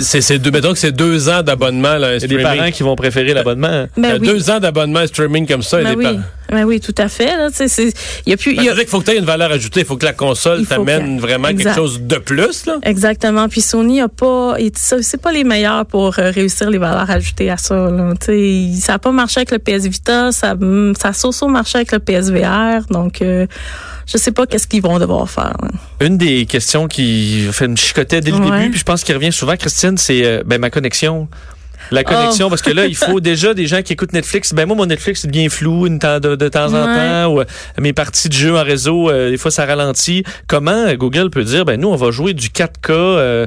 C'est 0.00 0.38
deux, 0.38 0.50
mettons 0.50 0.72
que 0.72 0.78
c'est 0.78 0.92
deux 0.92 1.28
ans 1.28 1.42
d'abonnement. 1.42 1.96
Il 1.96 2.02
y 2.02 2.24
a 2.24 2.26
des 2.26 2.42
parents 2.42 2.70
qui 2.70 2.82
vont 2.82 2.96
préférer 2.96 3.34
l'abonnement. 3.34 3.86
Ben 3.96 4.18
deux 4.18 4.50
ans 4.50 4.60
d'abonnement 4.60 5.06
streaming 5.06 5.46
comme 5.46 5.62
ça. 5.62 5.82
Ben 5.82 5.94
oui. 5.96 6.18
Ben 6.50 6.64
oui, 6.64 6.78
tout 6.78 6.94
à 6.98 7.08
fait. 7.08 7.36
Là, 7.36 7.48
il 7.58 8.30
y 8.30 8.32
a 8.32 8.36
plus. 8.36 8.54
Ben, 8.54 8.62
il 8.62 8.86
faut 8.86 9.00
que 9.00 9.06
tu 9.06 9.10
aies 9.12 9.18
une 9.18 9.24
valeur 9.24 9.50
ajoutée. 9.50 9.80
Il 9.80 9.86
faut 9.86 9.96
que 9.96 10.04
la 10.04 10.12
console 10.12 10.66
t'amène 10.66 11.18
vraiment 11.18 11.48
quelque 11.48 11.74
chose 11.74 12.00
de 12.02 12.16
plus. 12.16 12.66
Là. 12.66 12.78
Exactement. 12.82 13.48
Puis 13.48 13.60
Sony 13.60 14.00
a 14.00 14.08
pas. 14.08 14.56
C'est 14.74 15.20
pas 15.20 15.32
les 15.32 15.44
meilleurs 15.44 15.86
pour 15.86 16.18
euh, 16.18 16.30
réussir 16.30 16.70
les 16.70 16.78
valeurs 16.78 17.10
ajoutées 17.10 17.50
à 17.50 17.56
ça. 17.56 17.74
Là. 17.74 18.12
Ça 18.20 18.92
n'a 18.92 18.98
pas 18.98 19.12
marché 19.12 19.40
avec 19.40 19.50
le 19.50 19.58
PS 19.58 19.86
Vita. 19.86 20.32
Ça, 20.32 20.54
ça 20.98 21.08
a 21.08 21.12
so 21.12 21.48
marché 21.48 21.78
avec 21.78 21.92
le 21.92 21.98
PSVR. 21.98 22.86
Donc. 22.90 23.22
Euh, 23.22 23.46
je 24.06 24.18
sais 24.18 24.32
pas 24.32 24.46
qu'est-ce 24.46 24.66
qu'ils 24.66 24.82
vont 24.82 24.98
devoir 24.98 25.28
faire. 25.28 25.56
Une 26.00 26.18
des 26.18 26.46
questions 26.46 26.88
qui 26.88 27.48
fait 27.52 27.66
une 27.66 27.76
chicotait 27.76 28.20
dès 28.20 28.30
le 28.30 28.38
début, 28.38 28.70
puis 28.70 28.78
je 28.78 28.84
pense 28.84 29.02
qu'il 29.04 29.14
revient 29.14 29.32
souvent, 29.32 29.56
Christine, 29.56 29.96
c'est 29.98 30.24
euh, 30.24 30.42
ben, 30.44 30.60
ma 30.60 30.70
connexion. 30.70 31.28
La 31.90 32.04
connexion, 32.04 32.46
oh. 32.46 32.50
parce 32.50 32.62
que 32.62 32.70
là, 32.70 32.86
il 32.86 32.96
faut 32.96 33.20
déjà 33.20 33.54
des 33.54 33.66
gens 33.66 33.82
qui 33.82 33.92
écoutent 33.92 34.12
Netflix. 34.12 34.52
Ben 34.54 34.66
moi, 34.66 34.76
mon 34.76 34.86
Netflix, 34.86 35.26
bien 35.26 35.48
flou 35.48 35.88
de, 35.88 36.36
de, 36.36 36.48
temps 36.48 36.72
en 36.72 36.84
temps. 36.84 37.32
Ou, 37.32 37.40
euh, 37.40 37.44
mes 37.78 37.92
parties 37.92 38.28
de 38.28 38.34
jeu 38.34 38.56
en 38.56 38.62
réseau, 38.62 39.10
euh, 39.10 39.30
des 39.30 39.36
fois, 39.36 39.50
ça 39.50 39.64
ralentit. 39.66 40.24
Comment 40.46 40.92
Google 40.94 41.30
peut 41.30 41.44
dire, 41.44 41.64
ben 41.64 41.80
nous, 41.80 41.88
on 41.88 41.96
va 41.96 42.10
jouer 42.10 42.34
du 42.34 42.48
4K, 42.48 42.90
euh, 42.90 43.46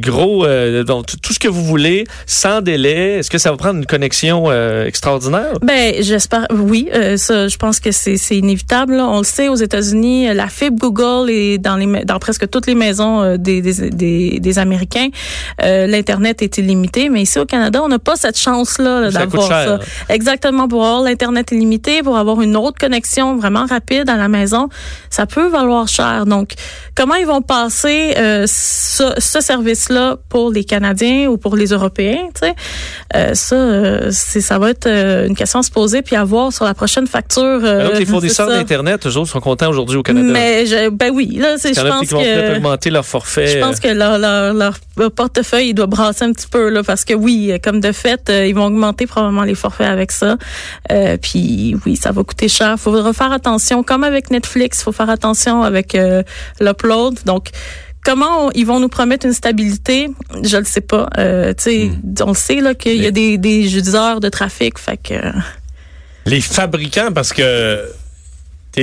gros, 0.00 0.46
donc 0.84 1.06
tout 1.20 1.32
ce 1.32 1.38
que 1.38 1.48
vous 1.48 1.64
voulez, 1.64 2.04
sans 2.26 2.60
délai. 2.60 3.18
Est-ce 3.18 3.30
que 3.30 3.38
ça 3.38 3.50
va 3.50 3.56
prendre 3.56 3.78
une 3.78 3.86
connexion 3.86 4.50
extraordinaire? 4.84 5.58
Ben 5.62 5.94
j'espère, 6.00 6.46
oui. 6.50 6.88
ça, 7.16 7.48
je 7.48 7.56
pense 7.56 7.80
que 7.80 7.92
c'est 7.92 8.16
inévitable. 8.36 8.94
On 8.94 9.18
le 9.18 9.24
sait, 9.24 9.48
aux 9.48 9.56
États-Unis, 9.56 10.34
la 10.34 10.48
fibre 10.48 10.78
Google 10.78 11.30
est 11.30 11.58
dans, 11.58 11.76
les, 11.76 12.04
dans 12.04 12.18
presque 12.18 12.48
toutes 12.50 12.66
les 12.66 12.74
maisons 12.74 13.36
des, 13.36 13.60
des, 13.60 13.90
des, 13.90 14.40
des 14.40 14.58
Américains. 14.58 15.08
L'Internet 15.62 16.42
est 16.42 16.58
illimité, 16.58 17.08
mais 17.08 17.24
ici 17.28 17.38
au 17.38 17.46
Canada, 17.46 17.80
on 17.82 17.88
n'a 17.88 17.98
pas 17.98 18.16
cette 18.16 18.38
chance-là 18.38 19.10
d'avoir 19.10 19.48
ça. 19.48 19.78
Exactement, 20.08 20.68
pour 20.68 20.84
avoir 20.84 21.02
l'Internet 21.02 21.50
illimité, 21.52 22.02
pour 22.02 22.16
avoir 22.16 22.40
une 22.40 22.56
autre 22.56 22.78
connexion 22.78 23.36
vraiment 23.36 23.66
rapide 23.66 24.08
à 24.08 24.16
la 24.16 24.28
maison, 24.28 24.68
ça 25.10 25.26
peut 25.26 25.48
valoir 25.48 25.88
cher. 25.88 26.26
Donc, 26.26 26.54
comment 26.94 27.14
ils 27.14 27.26
vont 27.26 27.42
passer 27.42 28.14
euh, 28.16 28.44
ce, 28.46 29.12
ce 29.18 29.40
service-là 29.40 30.16
pour 30.28 30.50
les 30.50 30.64
Canadiens 30.64 31.28
ou 31.28 31.36
pour 31.36 31.56
les 31.56 31.66
Européens, 31.66 32.28
tu 32.34 32.46
sais, 32.46 32.54
euh, 33.14 33.34
ça, 33.34 33.56
euh, 33.56 34.10
ça 34.10 34.58
va 34.58 34.70
être 34.70 34.86
euh, 34.86 35.26
une 35.26 35.36
question 35.36 35.60
à 35.60 35.62
se 35.62 35.70
poser 35.70 36.02
puis 36.02 36.16
à 36.16 36.24
voir 36.24 36.52
sur 36.52 36.64
la 36.64 36.74
prochaine 36.74 37.06
facture. 37.06 37.64
Alors 37.64 37.94
les 37.94 38.06
fournisseurs 38.06 38.48
d'Internet, 38.48 39.06
eux 39.06 39.16
autres, 39.16 39.30
sont 39.30 39.40
contents 39.40 39.68
aujourd'hui 39.68 39.96
au 39.96 40.02
Canada. 40.02 40.28
Mais, 40.30 40.66
je, 40.66 40.90
ben 40.90 41.10
oui, 41.12 41.36
là, 41.40 41.56
c'est, 41.58 41.74
je 41.74 41.80
pense 41.80 42.06
qui 42.06 42.14
vont 42.14 42.22
que... 42.22 42.56
augmenter 42.56 42.90
leur 42.90 43.04
forfait. 43.04 43.46
Je 43.46 43.58
pense 43.58 43.80
que 43.80 43.88
leur, 43.88 44.18
leur, 44.18 44.54
leur, 44.54 44.78
portefeuille, 45.08 45.68
il 45.68 45.74
doit 45.74 45.86
brasser 45.86 46.24
un 46.24 46.32
petit 46.32 46.48
peu, 46.48 46.68
là, 46.68 46.82
parce 46.82 47.04
que 47.04 47.14
oui, 47.14 47.52
comme 47.62 47.80
de 47.80 47.92
fait, 47.92 48.30
ils 48.46 48.54
vont 48.54 48.66
augmenter 48.66 49.06
probablement 49.06 49.44
les 49.44 49.54
forfaits 49.54 49.88
avec 49.88 50.12
ça. 50.12 50.36
Euh, 50.90 51.16
puis 51.16 51.76
oui, 51.84 51.96
ça 51.96 52.12
va 52.12 52.22
coûter 52.24 52.48
cher. 52.48 52.74
Il 52.76 52.80
faudra 52.80 53.12
faire 53.12 53.32
attention, 53.32 53.82
comme 53.82 54.04
avec 54.04 54.30
Netflix, 54.30 54.80
il 54.80 54.84
faut 54.84 54.92
faire 54.92 55.10
attention 55.10 55.62
avec 55.62 55.94
euh, 55.94 56.22
l'upload. 56.60 57.18
Donc, 57.24 57.50
comment 58.04 58.50
ils 58.52 58.66
vont 58.66 58.80
nous 58.80 58.88
promettre 58.88 59.26
une 59.26 59.32
stabilité, 59.32 60.10
je 60.42 60.56
le 60.56 60.64
sais 60.64 60.80
pas. 60.80 61.08
Euh, 61.18 61.52
tu 61.54 61.86
hmm. 61.86 62.14
on 62.24 62.34
sait 62.34 62.60
là 62.60 62.74
qu'il 62.74 63.02
y 63.02 63.06
a 63.06 63.10
des, 63.10 63.38
des 63.38 63.94
heures 63.94 64.20
de 64.20 64.28
trafic, 64.28 64.78
fait 64.78 64.96
que. 64.96 65.14
Les 66.26 66.40
fabricants, 66.40 67.12
parce 67.14 67.32
que 67.32 67.82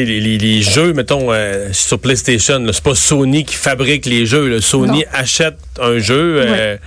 les, 0.04 0.38
les, 0.38 0.62
jeux, 0.62 0.94
mettons, 0.94 1.32
euh, 1.32 1.70
sur 1.72 2.00
PlayStation, 2.00 2.62
c'est 2.72 2.84
pas 2.84 2.96
Sony 2.96 3.46
qui 3.46 3.56
fabrique 3.56 4.06
les 4.06 4.26
jeux. 4.26 4.60
Sony 4.60 5.06
achète 5.14 5.58
un 5.80 6.00
jeu. 6.00 6.42
Euh, 6.46 6.78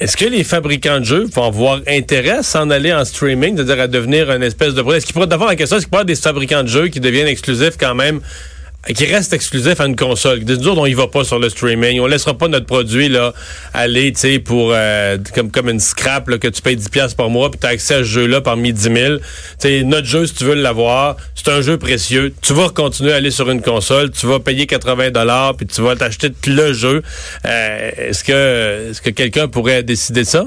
est-ce 0.00 0.16
que 0.16 0.24
les 0.24 0.44
fabricants 0.44 1.00
de 1.00 1.04
jeux 1.04 1.26
vont 1.32 1.44
avoir 1.44 1.80
intérêt 1.86 2.38
à 2.38 2.42
s'en 2.42 2.70
aller 2.70 2.92
en 2.92 3.04
streaming, 3.04 3.56
c'est-à-dire 3.56 3.80
à 3.80 3.86
devenir 3.86 4.30
une 4.30 4.42
espèce 4.42 4.74
de? 4.74 4.82
Est-ce 4.92 5.06
qu'il 5.06 5.12
pourrait 5.12 5.26
d'abord 5.26 5.48
la 5.48 5.56
question, 5.56 5.76
est-ce 5.76 5.86
qu'il 5.86 5.90
pourrait 5.90 6.00
y 6.00 6.06
avoir 6.10 6.16
des 6.16 6.20
fabricants 6.20 6.62
de 6.62 6.68
jeux 6.68 6.88
qui 6.88 7.00
deviennent 7.00 7.28
exclusifs 7.28 7.76
quand 7.78 7.94
même 7.94 8.20
qui 8.94 9.04
reste 9.04 9.32
exclusif 9.32 9.80
à 9.80 9.86
une 9.86 9.96
console. 9.96 10.40
Nous 10.46 10.68
autres, 10.68 10.80
on 10.80 10.86
y 10.86 10.94
va 10.94 11.08
pas 11.08 11.24
sur 11.24 11.38
le 11.38 11.48
streaming. 11.50 12.00
On 12.00 12.06
laissera 12.06 12.34
pas 12.34 12.48
notre 12.48 12.64
produit 12.64 13.08
là 13.08 13.34
aller, 13.74 14.12
tu 14.12 14.20
sais, 14.20 14.38
pour 14.38 14.70
euh, 14.72 15.18
comme 15.34 15.50
comme 15.50 15.68
une 15.68 15.80
scrap 15.80 16.28
là, 16.28 16.38
que 16.38 16.48
tu 16.48 16.62
payes 16.62 16.76
10 16.76 16.88
pièces 16.88 17.14
par 17.14 17.28
mois 17.28 17.50
puis 17.50 17.58
tu 17.60 17.66
as 17.66 17.70
accès 17.70 17.94
à 17.94 17.98
ce 17.98 18.04
jeu-là 18.04 18.40
parmi 18.40 18.72
10 18.72 18.82
000. 18.82 18.94
Tu 19.16 19.24
sais, 19.58 19.82
notre 19.82 20.06
jeu, 20.06 20.26
si 20.26 20.34
tu 20.34 20.44
veux 20.44 20.54
l'avoir, 20.54 21.16
c'est 21.34 21.48
un 21.50 21.60
jeu 21.60 21.76
précieux. 21.76 22.32
Tu 22.40 22.54
vas 22.54 22.70
continuer 22.70 23.12
à 23.12 23.16
aller 23.16 23.30
sur 23.30 23.50
une 23.50 23.62
console, 23.62 24.10
tu 24.10 24.26
vas 24.26 24.38
payer 24.38 24.66
80 24.66 25.10
dollars 25.10 25.56
puis 25.56 25.66
tu 25.66 25.82
vas 25.82 25.96
t'acheter 25.96 26.30
le 26.46 26.72
jeu. 26.72 27.02
Euh, 27.44 27.90
est-ce 27.96 28.24
que 28.24 28.90
est-ce 28.90 29.02
que 29.02 29.10
quelqu'un 29.10 29.48
pourrait 29.48 29.82
décider 29.82 30.24
ça? 30.24 30.46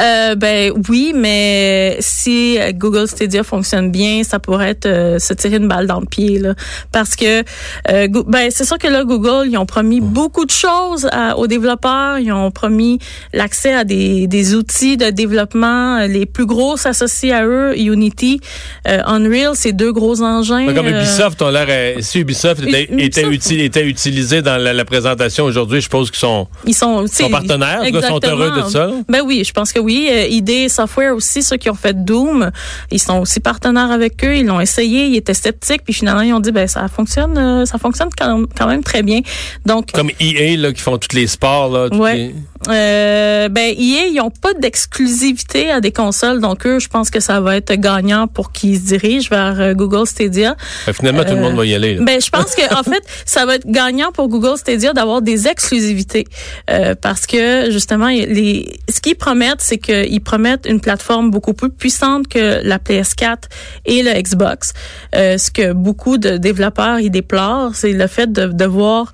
Euh, 0.00 0.34
Ben 0.34 0.72
oui, 0.88 1.12
mais 1.14 1.96
si 2.00 2.58
Google 2.74 3.06
Stadia 3.08 3.42
fonctionne 3.42 3.90
bien, 3.90 4.22
ça 4.24 4.38
pourrait 4.38 4.70
être 4.70 5.18
se 5.18 5.34
tirer 5.34 5.56
une 5.56 5.68
balle 5.68 5.86
dans 5.86 6.00
le 6.00 6.06
pied 6.06 6.38
là, 6.38 6.54
parce 6.92 7.16
que 7.16 7.42
euh, 7.88 8.08
ben 8.26 8.48
c'est 8.50 8.64
sûr 8.64 8.78
que 8.78 8.88
là 8.88 9.04
Google 9.04 9.48
ils 9.48 9.58
ont 9.58 9.66
promis 9.66 10.00
beaucoup 10.00 10.44
de 10.44 10.50
choses 10.50 11.08
aux 11.36 11.46
développeurs, 11.46 12.18
ils 12.18 12.32
ont 12.32 12.50
promis 12.50 12.98
l'accès 13.32 13.72
à 13.72 13.84
des, 13.84 14.26
des 14.26 14.54
outils 14.54 14.96
de 14.96 15.10
développement 15.10 15.98
euh, 15.98 16.06
les 16.06 16.26
plus 16.26 16.46
gros 16.46 16.76
s'associent 16.76 17.36
à 17.36 17.44
eux, 17.44 17.78
Unity, 17.78 18.40
euh, 18.88 19.00
Unreal, 19.06 19.52
c'est 19.54 19.72
deux 19.72 19.92
gros 19.92 20.22
engins. 20.22 20.72
comme 20.74 20.86
Ubisoft, 20.86 21.40
on 21.42 21.50
l'air 21.50 21.96
si 22.00 22.20
Ubisoft 22.20 22.62
était, 22.62 22.88
était, 22.98 23.86
utilisé 23.86 24.42
dans 24.42 24.56
la, 24.60 24.84
présentation 24.84 25.44
aujourd'hui, 25.44 25.78
je 25.78 25.84
suppose 25.84 26.10
qu'ils 26.10 26.18
sont 26.18 26.48
ils 26.66 26.74
sont, 26.74 27.06
sont 27.06 27.30
partenaires, 27.30 27.82
ils 27.84 28.02
sont 28.02 28.20
heureux 28.24 28.62
de 28.62 28.68
ça. 28.68 28.90
Ben 29.08 29.20
oui, 29.24 29.44
je 29.44 29.52
pense 29.52 29.72
que 29.72 29.78
oui, 29.78 29.89
ID 29.90 30.68
Software 30.68 31.14
aussi 31.14 31.42
ceux 31.42 31.56
qui 31.56 31.70
ont 31.70 31.74
fait 31.74 32.04
Doom, 32.04 32.50
ils 32.90 33.00
sont 33.00 33.18
aussi 33.18 33.40
partenaires 33.40 33.90
avec 33.90 34.24
eux, 34.24 34.36
ils 34.36 34.46
l'ont 34.46 34.60
essayé, 34.60 35.06
ils 35.06 35.16
étaient 35.16 35.34
sceptiques 35.34 35.82
puis 35.84 35.94
finalement 35.94 36.22
ils 36.22 36.32
ont 36.32 36.40
dit 36.40 36.52
ben 36.52 36.66
ça 36.66 36.88
fonctionne 36.88 37.66
ça 37.66 37.78
fonctionne 37.78 38.10
quand, 38.16 38.66
même 38.66 38.82
très 38.82 39.02
bien. 39.02 39.20
Donc 39.66 39.92
comme 39.92 40.10
EA 40.20 40.56
là 40.56 40.72
qui 40.72 40.80
font 40.80 40.98
tous 40.98 41.16
les 41.16 41.26
sports 41.26 41.70
là. 41.70 41.88
Ouais. 41.88 42.34
Euh, 42.68 43.48
ben 43.48 43.70
EA 43.70 44.08
ils 44.12 44.20
ont 44.20 44.30
pas 44.30 44.52
d'exclusivité 44.52 45.70
à 45.70 45.80
des 45.80 45.92
consoles 45.92 46.40
donc 46.40 46.66
eux 46.66 46.78
je 46.78 46.88
pense 46.88 47.08
que 47.08 47.18
ça 47.18 47.40
va 47.40 47.56
être 47.56 47.72
gagnant 47.72 48.26
pour 48.26 48.52
qu'ils 48.52 48.76
se 48.76 48.84
dirigent 48.84 49.30
vers 49.30 49.58
euh, 49.58 49.72
Google 49.72 50.06
Stadia. 50.06 50.56
Ben, 50.86 50.92
finalement 50.92 51.24
tout 51.24 51.34
le 51.34 51.40
monde 51.40 51.56
va 51.56 51.64
y 51.64 51.74
aller. 51.74 51.94
Ben 51.94 52.20
je 52.20 52.28
pense 52.28 52.54
que 52.54 52.74
en 52.78 52.82
fait 52.82 53.02
ça 53.24 53.46
va 53.46 53.54
être 53.54 53.66
gagnant 53.66 54.12
pour 54.12 54.28
Google 54.28 54.58
Stadia 54.58 54.92
d'avoir 54.92 55.22
des 55.22 55.48
exclusivités 55.48 56.26
euh, 56.68 56.94
parce 57.00 57.26
que 57.26 57.70
justement 57.70 58.08
les 58.08 58.78
ce 58.90 59.00
qu'ils 59.00 59.16
promettent 59.16 59.62
c'est 59.62 59.78
qu'ils 59.78 60.20
promettent 60.20 60.66
une 60.68 60.80
plateforme 60.80 61.30
beaucoup 61.30 61.54
plus 61.54 61.70
puissante 61.70 62.28
que 62.28 62.60
la 62.62 62.76
PS4 62.76 63.44
et 63.86 64.02
le 64.02 64.12
Xbox. 64.20 64.74
Euh, 65.16 65.38
ce 65.38 65.50
que 65.50 65.72
beaucoup 65.72 66.18
de 66.18 66.36
développeurs 66.36 67.00
y 67.00 67.08
déplorent 67.08 67.74
c'est 67.74 67.92
le 67.92 68.06
fait 68.06 68.30
de 68.30 68.48
devoir 68.48 69.12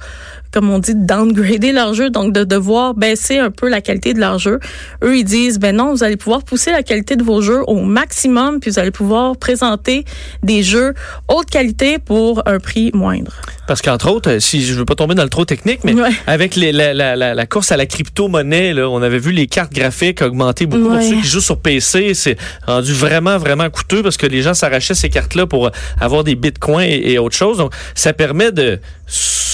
comme 0.52 0.70
on 0.70 0.78
dit, 0.78 0.94
downgrader 0.94 1.72
leur 1.72 1.94
jeu, 1.94 2.10
donc 2.10 2.32
de 2.32 2.44
devoir 2.44 2.94
baisser 2.94 3.38
un 3.38 3.50
peu 3.50 3.68
la 3.68 3.80
qualité 3.80 4.14
de 4.14 4.20
leur 4.20 4.38
jeu. 4.38 4.60
Eux, 5.02 5.18
ils 5.18 5.24
disent, 5.24 5.58
ben 5.58 5.76
non, 5.76 5.92
vous 5.92 6.04
allez 6.04 6.16
pouvoir 6.16 6.42
pousser 6.42 6.70
la 6.70 6.82
qualité 6.82 7.16
de 7.16 7.22
vos 7.22 7.40
jeux 7.40 7.62
au 7.66 7.82
maximum, 7.82 8.60
puis 8.60 8.70
vous 8.70 8.78
allez 8.78 8.90
pouvoir 8.90 9.36
présenter 9.36 10.04
des 10.42 10.62
jeux 10.62 10.94
haute 11.28 11.50
qualité 11.50 11.98
pour 11.98 12.42
un 12.46 12.58
prix 12.58 12.90
moindre. 12.94 13.32
Parce 13.66 13.82
qu'entre 13.82 14.10
autres, 14.10 14.38
si 14.38 14.64
je 14.64 14.74
veux 14.74 14.84
pas 14.84 14.94
tomber 14.94 15.14
dans 15.14 15.24
le 15.24 15.28
trop 15.28 15.44
technique, 15.44 15.80
mais 15.82 15.94
avec 16.26 16.54
les, 16.54 16.72
la, 16.72 16.94
la, 16.94 17.16
la, 17.16 17.34
la, 17.34 17.46
course 17.46 17.72
à 17.72 17.76
la 17.76 17.86
crypto-monnaie, 17.86 18.74
on 18.82 19.02
avait 19.02 19.18
vu 19.18 19.32
les 19.32 19.48
cartes 19.48 19.72
graphiques 19.72 20.22
augmenter 20.22 20.66
beaucoup 20.66 20.90
pour 20.90 21.02
ceux 21.02 21.16
qui 21.16 21.26
jouent 21.26 21.40
sur 21.40 21.58
PC. 21.58 22.14
C'est 22.14 22.36
rendu 22.66 22.92
vraiment, 22.92 23.38
vraiment 23.38 23.68
coûteux 23.70 24.02
parce 24.02 24.16
que 24.16 24.26
les 24.26 24.42
gens 24.42 24.54
s'arrachaient 24.54 24.94
ces 24.94 25.08
cartes-là 25.08 25.46
pour 25.46 25.70
avoir 26.00 26.22
des 26.22 26.36
bitcoins 26.36 26.86
et, 26.86 27.12
et 27.12 27.18
autre 27.18 27.36
chose. 27.36 27.58
Donc, 27.58 27.72
ça 27.94 28.12
permet 28.12 28.52
de 28.52 28.78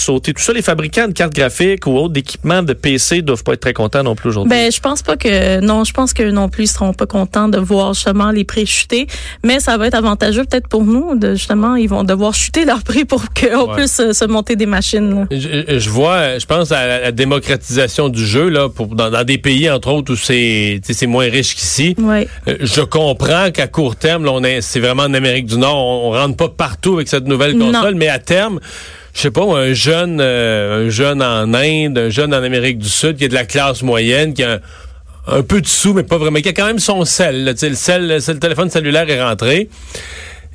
sauter 0.02 0.32
tout 0.32 0.42
ça. 0.42 0.52
Les 0.52 0.62
fabricants 0.62 1.08
de 1.08 1.12
cartes 1.12 1.34
graphiques 1.34 1.86
ou 1.86 1.96
autres 1.96 2.12
d'équipements 2.12 2.62
de 2.62 2.72
PC 2.72 3.22
doivent 3.22 3.44
pas 3.44 3.54
être 3.54 3.60
très 3.60 3.72
contents 3.72 4.02
non 4.02 4.14
plus 4.14 4.30
aujourd'hui. 4.30 4.50
Ben, 4.50 4.70
je 4.70 4.80
pense 4.80 5.02
pas 5.02 5.16
que 5.16 5.60
non, 5.60 5.84
je 5.84 5.92
pense 5.92 6.12
que 6.12 6.22
non 6.30 6.48
plus 6.48 6.64
ils 6.64 6.68
seront 6.68 6.92
pas 6.92 7.06
contents 7.06 7.48
de 7.48 7.58
voir 7.58 7.94
justement 7.94 8.30
les 8.30 8.44
prix 8.44 8.66
chuter, 8.66 9.06
mais 9.44 9.60
ça 9.60 9.76
va 9.76 9.86
être 9.86 9.94
avantageux 9.94 10.44
peut-être 10.44 10.68
pour 10.68 10.84
nous 10.84 11.14
de 11.16 11.34
justement 11.34 11.76
ils 11.76 11.88
vont 11.88 12.04
devoir 12.04 12.34
chuter 12.34 12.64
leur 12.64 12.82
prix 12.82 13.04
pour 13.04 13.24
qu'on 13.32 13.74
puisse 13.74 14.12
se 14.12 14.24
monter 14.26 14.56
des 14.56 14.66
machines. 14.66 15.26
Je, 15.30 15.90
vois, 15.90 16.38
je 16.38 16.46
pense 16.46 16.72
à 16.72 16.86
la, 16.86 17.12
démocratisation 17.12 18.08
du 18.08 18.24
jeu 18.24 18.48
là 18.48 18.68
pour 18.68 18.88
dans, 18.88 19.24
des 19.24 19.38
pays 19.38 19.70
entre 19.70 19.88
autres 19.88 20.12
où 20.12 20.16
c'est 20.16 20.80
c'est 20.82 21.06
moins 21.06 21.28
riche 21.28 21.54
qu'ici. 21.54 21.94
Ouais. 21.98 22.28
Euh, 22.48 22.56
je 22.60 22.80
comprends 22.80 23.50
qu'à 23.50 23.66
court 23.66 23.96
terme, 23.96 24.24
là, 24.24 24.32
on 24.32 24.42
est 24.44 24.60
c'est 24.60 24.80
vraiment 24.80 25.04
en 25.04 25.14
Amérique 25.14 25.46
du 25.46 25.58
Nord, 25.58 25.76
on, 25.76 26.08
on 26.08 26.10
rentre 26.12 26.36
pas 26.36 26.48
partout 26.48 26.94
avec 26.94 27.08
cette 27.08 27.26
nouvelle 27.26 27.58
console, 27.58 27.94
mais 27.94 28.08
à 28.08 28.18
terme 28.18 28.60
je 29.14 29.20
sais 29.20 29.30
pas, 29.30 29.44
un 29.44 29.74
jeune, 29.74 30.20
euh, 30.20 30.86
un 30.86 30.90
jeune 30.90 31.22
en 31.22 31.52
Inde, 31.54 31.98
un 31.98 32.08
jeune 32.08 32.34
en 32.34 32.42
Amérique 32.42 32.78
du 32.78 32.88
Sud 32.88 33.16
qui 33.16 33.24
est 33.24 33.28
de 33.28 33.34
la 33.34 33.44
classe 33.44 33.82
moyenne, 33.82 34.32
qui 34.32 34.42
a 34.42 34.60
un, 35.26 35.42
peu 35.42 35.60
de 35.60 35.66
sous, 35.66 35.92
mais 35.92 36.02
pas 36.02 36.18
vraiment, 36.18 36.40
qui 36.40 36.48
a 36.48 36.52
quand 36.52 36.66
même 36.66 36.78
son 36.78 37.04
sel. 37.04 37.44
le, 37.44 37.74
sel 37.74 38.08
le 38.08 38.38
téléphone 38.38 38.70
cellulaire 38.70 39.08
est 39.08 39.22
rentré. 39.22 39.68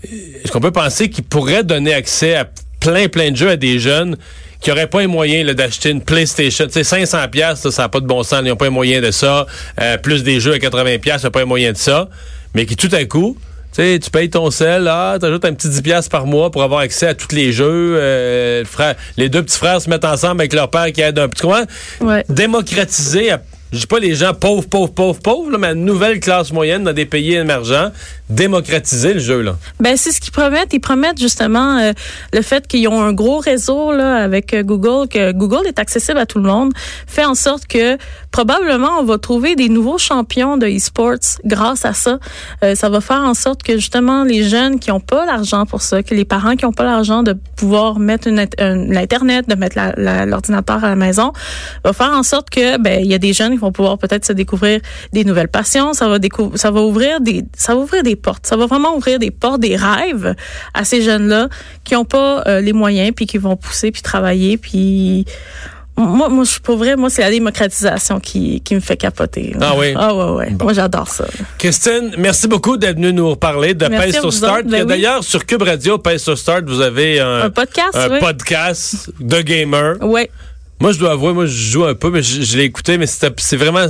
Est-ce 0.03 0.51
qu'on 0.51 0.59
peut 0.59 0.71
penser 0.71 1.09
qu'il 1.09 1.23
pourrait 1.23 1.63
donner 1.63 1.93
accès 1.93 2.35
à 2.35 2.47
plein, 2.79 3.07
plein 3.07 3.31
de 3.31 3.37
jeux 3.37 3.49
à 3.49 3.55
des 3.55 3.79
jeunes 3.79 4.17
qui 4.59 4.69
n'auraient 4.69 4.87
pas 4.87 5.01
les 5.01 5.07
moyens 5.07 5.55
d'acheter 5.55 5.89
une 5.89 6.01
PlayStation? 6.01 6.65
Tu 6.65 6.73
sais, 6.73 6.83
500 6.83 7.27
pièces, 7.29 7.69
ça 7.69 7.83
n'a 7.83 7.89
pas 7.89 7.99
de 7.99 8.05
bon 8.05 8.23
sens. 8.23 8.41
Ils 8.43 8.49
n'ont 8.49 8.55
pas 8.55 8.65
les 8.65 8.71
moyens 8.71 9.05
de 9.05 9.11
ça. 9.11 9.45
Euh, 9.79 9.97
plus 9.97 10.23
des 10.23 10.39
jeux 10.39 10.53
à 10.53 10.59
80 10.59 10.97
pièces, 10.99 11.23
n'ont 11.23 11.31
pas 11.31 11.39
les 11.39 11.45
moyens 11.45 11.73
de 11.73 11.79
ça. 11.79 12.09
Mais 12.53 12.65
qui 12.65 12.75
tout 12.75 12.89
à 12.91 13.05
coup 13.05 13.37
tu 13.73 13.81
sais, 13.81 13.99
tu 13.99 14.09
payes 14.09 14.29
ton 14.29 14.49
sel, 14.49 14.87
ah, 14.87 15.17
t'ajoutes 15.19 15.45
un 15.45 15.53
petit 15.53 15.69
10 15.69 15.81
piastres 15.81 16.09
par 16.09 16.25
mois 16.25 16.49
pour 16.49 16.63
avoir 16.63 16.79
accès 16.79 17.07
à 17.07 17.13
tous 17.13 17.35
les 17.35 17.51
jeux. 17.51 17.95
Euh, 17.97 18.63
les 19.17 19.29
deux 19.29 19.43
petits 19.43 19.57
frères 19.57 19.81
se 19.81 19.89
mettent 19.89 20.05
ensemble 20.05 20.41
avec 20.41 20.53
leur 20.53 20.69
père 20.69 20.91
qui 20.91 21.01
aide 21.01 21.19
un 21.19 21.29
petit 21.29 21.43
coin. 21.43 21.65
Ouais. 22.01 22.23
Démocratiser 22.29 23.33
je 23.71 23.79
dis 23.79 23.87
pas 23.87 23.99
les 23.99 24.15
gens 24.15 24.33
pauvres, 24.33 24.67
pauvres, 24.67 24.93
pauvres, 24.93 25.19
pauvres, 25.19 25.57
mais 25.57 25.73
une 25.73 25.83
nouvelle 25.85 26.19
classe 26.19 26.53
moyenne 26.53 26.83
dans 26.83 26.93
des 26.93 27.05
pays 27.05 27.33
émergents, 27.33 27.91
démocratiser 28.29 29.13
le 29.13 29.19
jeu. 29.19 29.41
Là. 29.41 29.57
Ben, 29.79 29.97
c'est 29.97 30.11
ce 30.11 30.21
qu'ils 30.21 30.31
promettent. 30.31 30.73
Ils 30.73 30.79
promettent 30.79 31.19
justement 31.19 31.77
euh, 31.77 31.91
le 32.33 32.41
fait 32.41 32.67
qu'ils 32.67 32.87
ont 32.87 33.01
un 33.01 33.13
gros 33.13 33.39
réseau 33.39 33.93
là, 33.93 34.23
avec 34.23 34.53
euh, 34.53 34.63
Google, 34.63 35.07
que 35.09 35.31
Google 35.31 35.67
est 35.67 35.79
accessible 35.79 36.17
à 36.17 36.25
tout 36.25 36.39
le 36.39 36.45
monde, 36.45 36.71
fait 37.07 37.25
en 37.25 37.35
sorte 37.35 37.67
que 37.67 37.97
probablement 38.31 38.99
on 38.99 39.03
va 39.03 39.17
trouver 39.17 39.55
des 39.55 39.69
nouveaux 39.69 39.97
champions 39.97 40.57
de 40.57 40.67
e-sports 40.67 41.39
grâce 41.43 41.85
à 41.85 41.93
ça. 41.93 42.19
Euh, 42.63 42.75
ça 42.75 42.89
va 42.89 43.01
faire 43.01 43.21
en 43.21 43.33
sorte 43.33 43.63
que 43.63 43.73
justement 43.73 44.23
les 44.23 44.43
jeunes 44.43 44.79
qui 44.79 44.91
n'ont 44.91 44.99
pas 44.99 45.25
l'argent 45.25 45.65
pour 45.65 45.81
ça, 45.81 46.03
que 46.03 46.15
les 46.15 46.25
parents 46.25 46.55
qui 46.55 46.65
n'ont 46.65 46.73
pas 46.73 46.85
l'argent 46.85 47.23
de 47.23 47.33
pouvoir 47.55 47.99
mettre 47.99 48.29
l'internet, 48.29 49.47
de 49.49 49.55
mettre 49.55 49.77
l'ordinateur 50.25 50.83
à 50.83 50.89
la 50.89 50.95
maison, 50.95 51.33
va 51.83 51.93
faire 51.93 52.11
en 52.11 52.23
sorte 52.23 52.49
que 52.49 52.77
ben 52.77 53.05
y 53.05 53.13
a 53.13 53.17
des 53.17 53.33
jeunes 53.33 53.56
vont 53.57 53.71
pouvoir 53.71 53.97
peut-être 53.97 54.25
se 54.25 54.33
découvrir 54.33 54.79
des 55.13 55.23
nouvelles 55.23 55.47
passions. 55.47 55.93
Ça 55.93 56.07
va 56.07 56.17
ça 56.55 56.71
va 56.71 56.81
ouvrir 56.81 57.21
des, 57.21 57.43
ça 57.55 57.75
va 57.75 57.81
ouvrir 57.81 58.03
des 58.03 58.15
portes. 58.15 58.45
Ça 58.45 58.55
va 58.57 58.65
vraiment 58.65 58.95
ouvrir 58.95 59.19
des 59.19 59.31
portes, 59.31 59.59
des 59.59 59.75
rêves 59.75 60.35
à 60.73 60.83
ces 60.83 61.01
jeunes-là 61.01 61.49
qui 61.83 61.93
n'ont 61.93 62.05
pas 62.05 62.43
euh, 62.47 62.61
les 62.61 62.73
moyens 62.73 63.11
puis 63.15 63.25
qui 63.25 63.37
vont 63.37 63.55
pousser 63.55 63.91
puis 63.91 64.01
travailler 64.01 64.57
puis 64.57 65.25
moi, 65.99 66.29
moi, 66.29 66.43
je 66.43 66.51
suis 66.51 66.59
pour 66.59 66.77
vrai, 66.77 66.95
moi, 66.95 67.09
c'est 67.09 67.23
la 67.23 67.31
démocratisation 67.31 68.19
qui, 68.19 68.61
qui 68.61 68.75
me 68.75 68.79
fait 68.79 68.97
capoter. 68.97 69.55
Ah 69.59 69.73
oui? 69.75 69.93
Ah 69.95 70.13
ouais, 70.13 70.31
ouais. 70.37 70.49
Moi, 70.61 70.73
j'adore 70.73 71.07
ça. 71.07 71.25
Christine, 71.57 72.11
merci 72.19 72.47
beaucoup 72.47 72.77
d'être 72.77 72.97
venue 72.97 73.11
nous 73.13 73.35
parler 73.35 73.73
de 73.73 73.87
Merci 73.87 74.11
Pace 74.13 74.21
to 74.21 74.29
Start. 74.29 74.65
ben 74.65 74.81
oui. 74.81 74.87
D'ailleurs, 74.87 75.23
sur 75.23 75.43
Cube 75.43 75.63
Radio, 75.63 75.97
Pace 75.97 76.25
to 76.25 76.35
Start, 76.35 76.65
vous 76.67 76.81
avez 76.81 77.19
un, 77.19 77.45
Un 77.45 77.49
podcast, 77.49 77.95
un 77.95 78.11
oui. 78.11 78.19
podcast 78.19 79.09
de 79.19 79.41
gamer. 79.41 79.95
Ouais. 80.01 80.29
Moi, 80.79 80.91
je 80.91 80.99
dois 80.99 81.11
avouer, 81.11 81.33
moi, 81.33 81.45
je 81.45 81.51
joue 81.71 81.85
un 81.85 81.95
peu, 81.95 82.09
mais 82.09 82.21
je, 82.21 82.41
je 82.41 82.57
l'ai 82.57 82.63
écouté, 82.65 82.97
mais 82.97 83.07
c'était- 83.07 83.33
c'est 83.37 83.57
vraiment... 83.57 83.87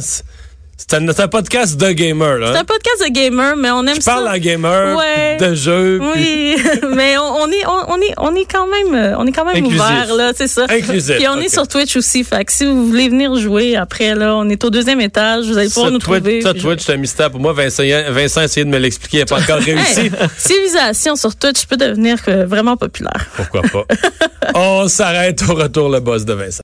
C'est 0.80 0.94
un, 0.94 1.28
podcast 1.28 1.76
de 1.76 1.92
gamer, 1.92 2.38
là. 2.38 2.52
C'est 2.54 2.60
un 2.60 2.64
podcast 2.64 3.04
de 3.04 3.12
gamer, 3.12 3.58
mais 3.58 3.72
on 3.72 3.84
aime 3.88 3.96
Je 3.96 4.02
ça. 4.02 4.14
parle 4.14 4.28
en 4.30 4.38
gamer, 4.38 4.96
Ouais. 4.96 5.36
de 5.38 5.56
jeux, 5.56 6.00
puis 6.14 6.22
Oui, 6.22 6.56
mais 6.96 7.18
on, 7.18 7.24
on 7.42 7.48
est 7.52 7.66
on, 7.66 7.94
on 7.94 7.98
est 8.00 8.14
on 8.18 8.36
est 8.36 8.46
quand 8.46 8.68
même 8.68 8.94
euh, 8.96 9.16
on 9.18 9.26
est 9.26 9.32
quand 9.32 9.44
même 9.44 9.56
Inclusif. 9.58 9.82
ouvert 9.82 10.16
là, 10.16 10.32
c'est 10.36 10.48
ça. 10.48 10.66
Inclusif, 10.70 11.18
Puis 11.18 11.28
on 11.28 11.40
est 11.42 11.50
sur 11.50 11.68
Twitch 11.68 11.98
aussi, 11.98 12.24
fait 12.24 12.46
que 12.46 12.54
si 12.54 12.64
vous 12.64 12.88
voulez 12.88 13.10
venir 13.10 13.36
jouer 13.36 13.76
après 13.76 14.14
là, 14.16 14.36
on 14.36 14.48
est 14.50 14.64
au 14.64 14.70
deuxième 14.70 15.02
étage, 15.02 15.48
vous 15.48 15.58
allez 15.58 15.68
pouvoir 15.68 15.88
ça, 15.88 15.92
nous 15.92 15.98
Twitch, 16.00 16.22
trouver. 16.22 16.42
ça, 16.42 16.54
Twitch, 16.54 16.84
c'est 16.86 16.94
un 16.94 16.98
mystère 16.98 17.32
pour 17.32 17.40
moi. 17.42 17.54
Vincent, 17.54 17.84
Vincent 18.12 18.42
a 18.42 18.44
essayé 18.46 18.64
de 18.64 18.70
me 18.70 18.78
l'expliquer, 18.78 19.18
il 19.18 19.20
n'a 19.22 19.26
pas 19.26 19.40
encore 19.42 19.58
réussi. 19.60 20.00
Hey, 20.02 20.12
civilisation 20.38 21.16
sur 21.16 21.36
Twitch 21.36 21.66
peut 21.66 21.76
devenir 21.78 22.18
euh, 22.28 22.46
vraiment 22.46 22.78
populaire. 22.78 23.26
Pourquoi 23.36 23.64
pas? 23.64 23.84
On 24.54 24.88
s'arrête 24.88 25.42
au 25.50 25.54
retour, 25.56 25.90
le 25.90 26.00
boss 26.00 26.24
de 26.24 26.34
Vincent. 26.34 26.56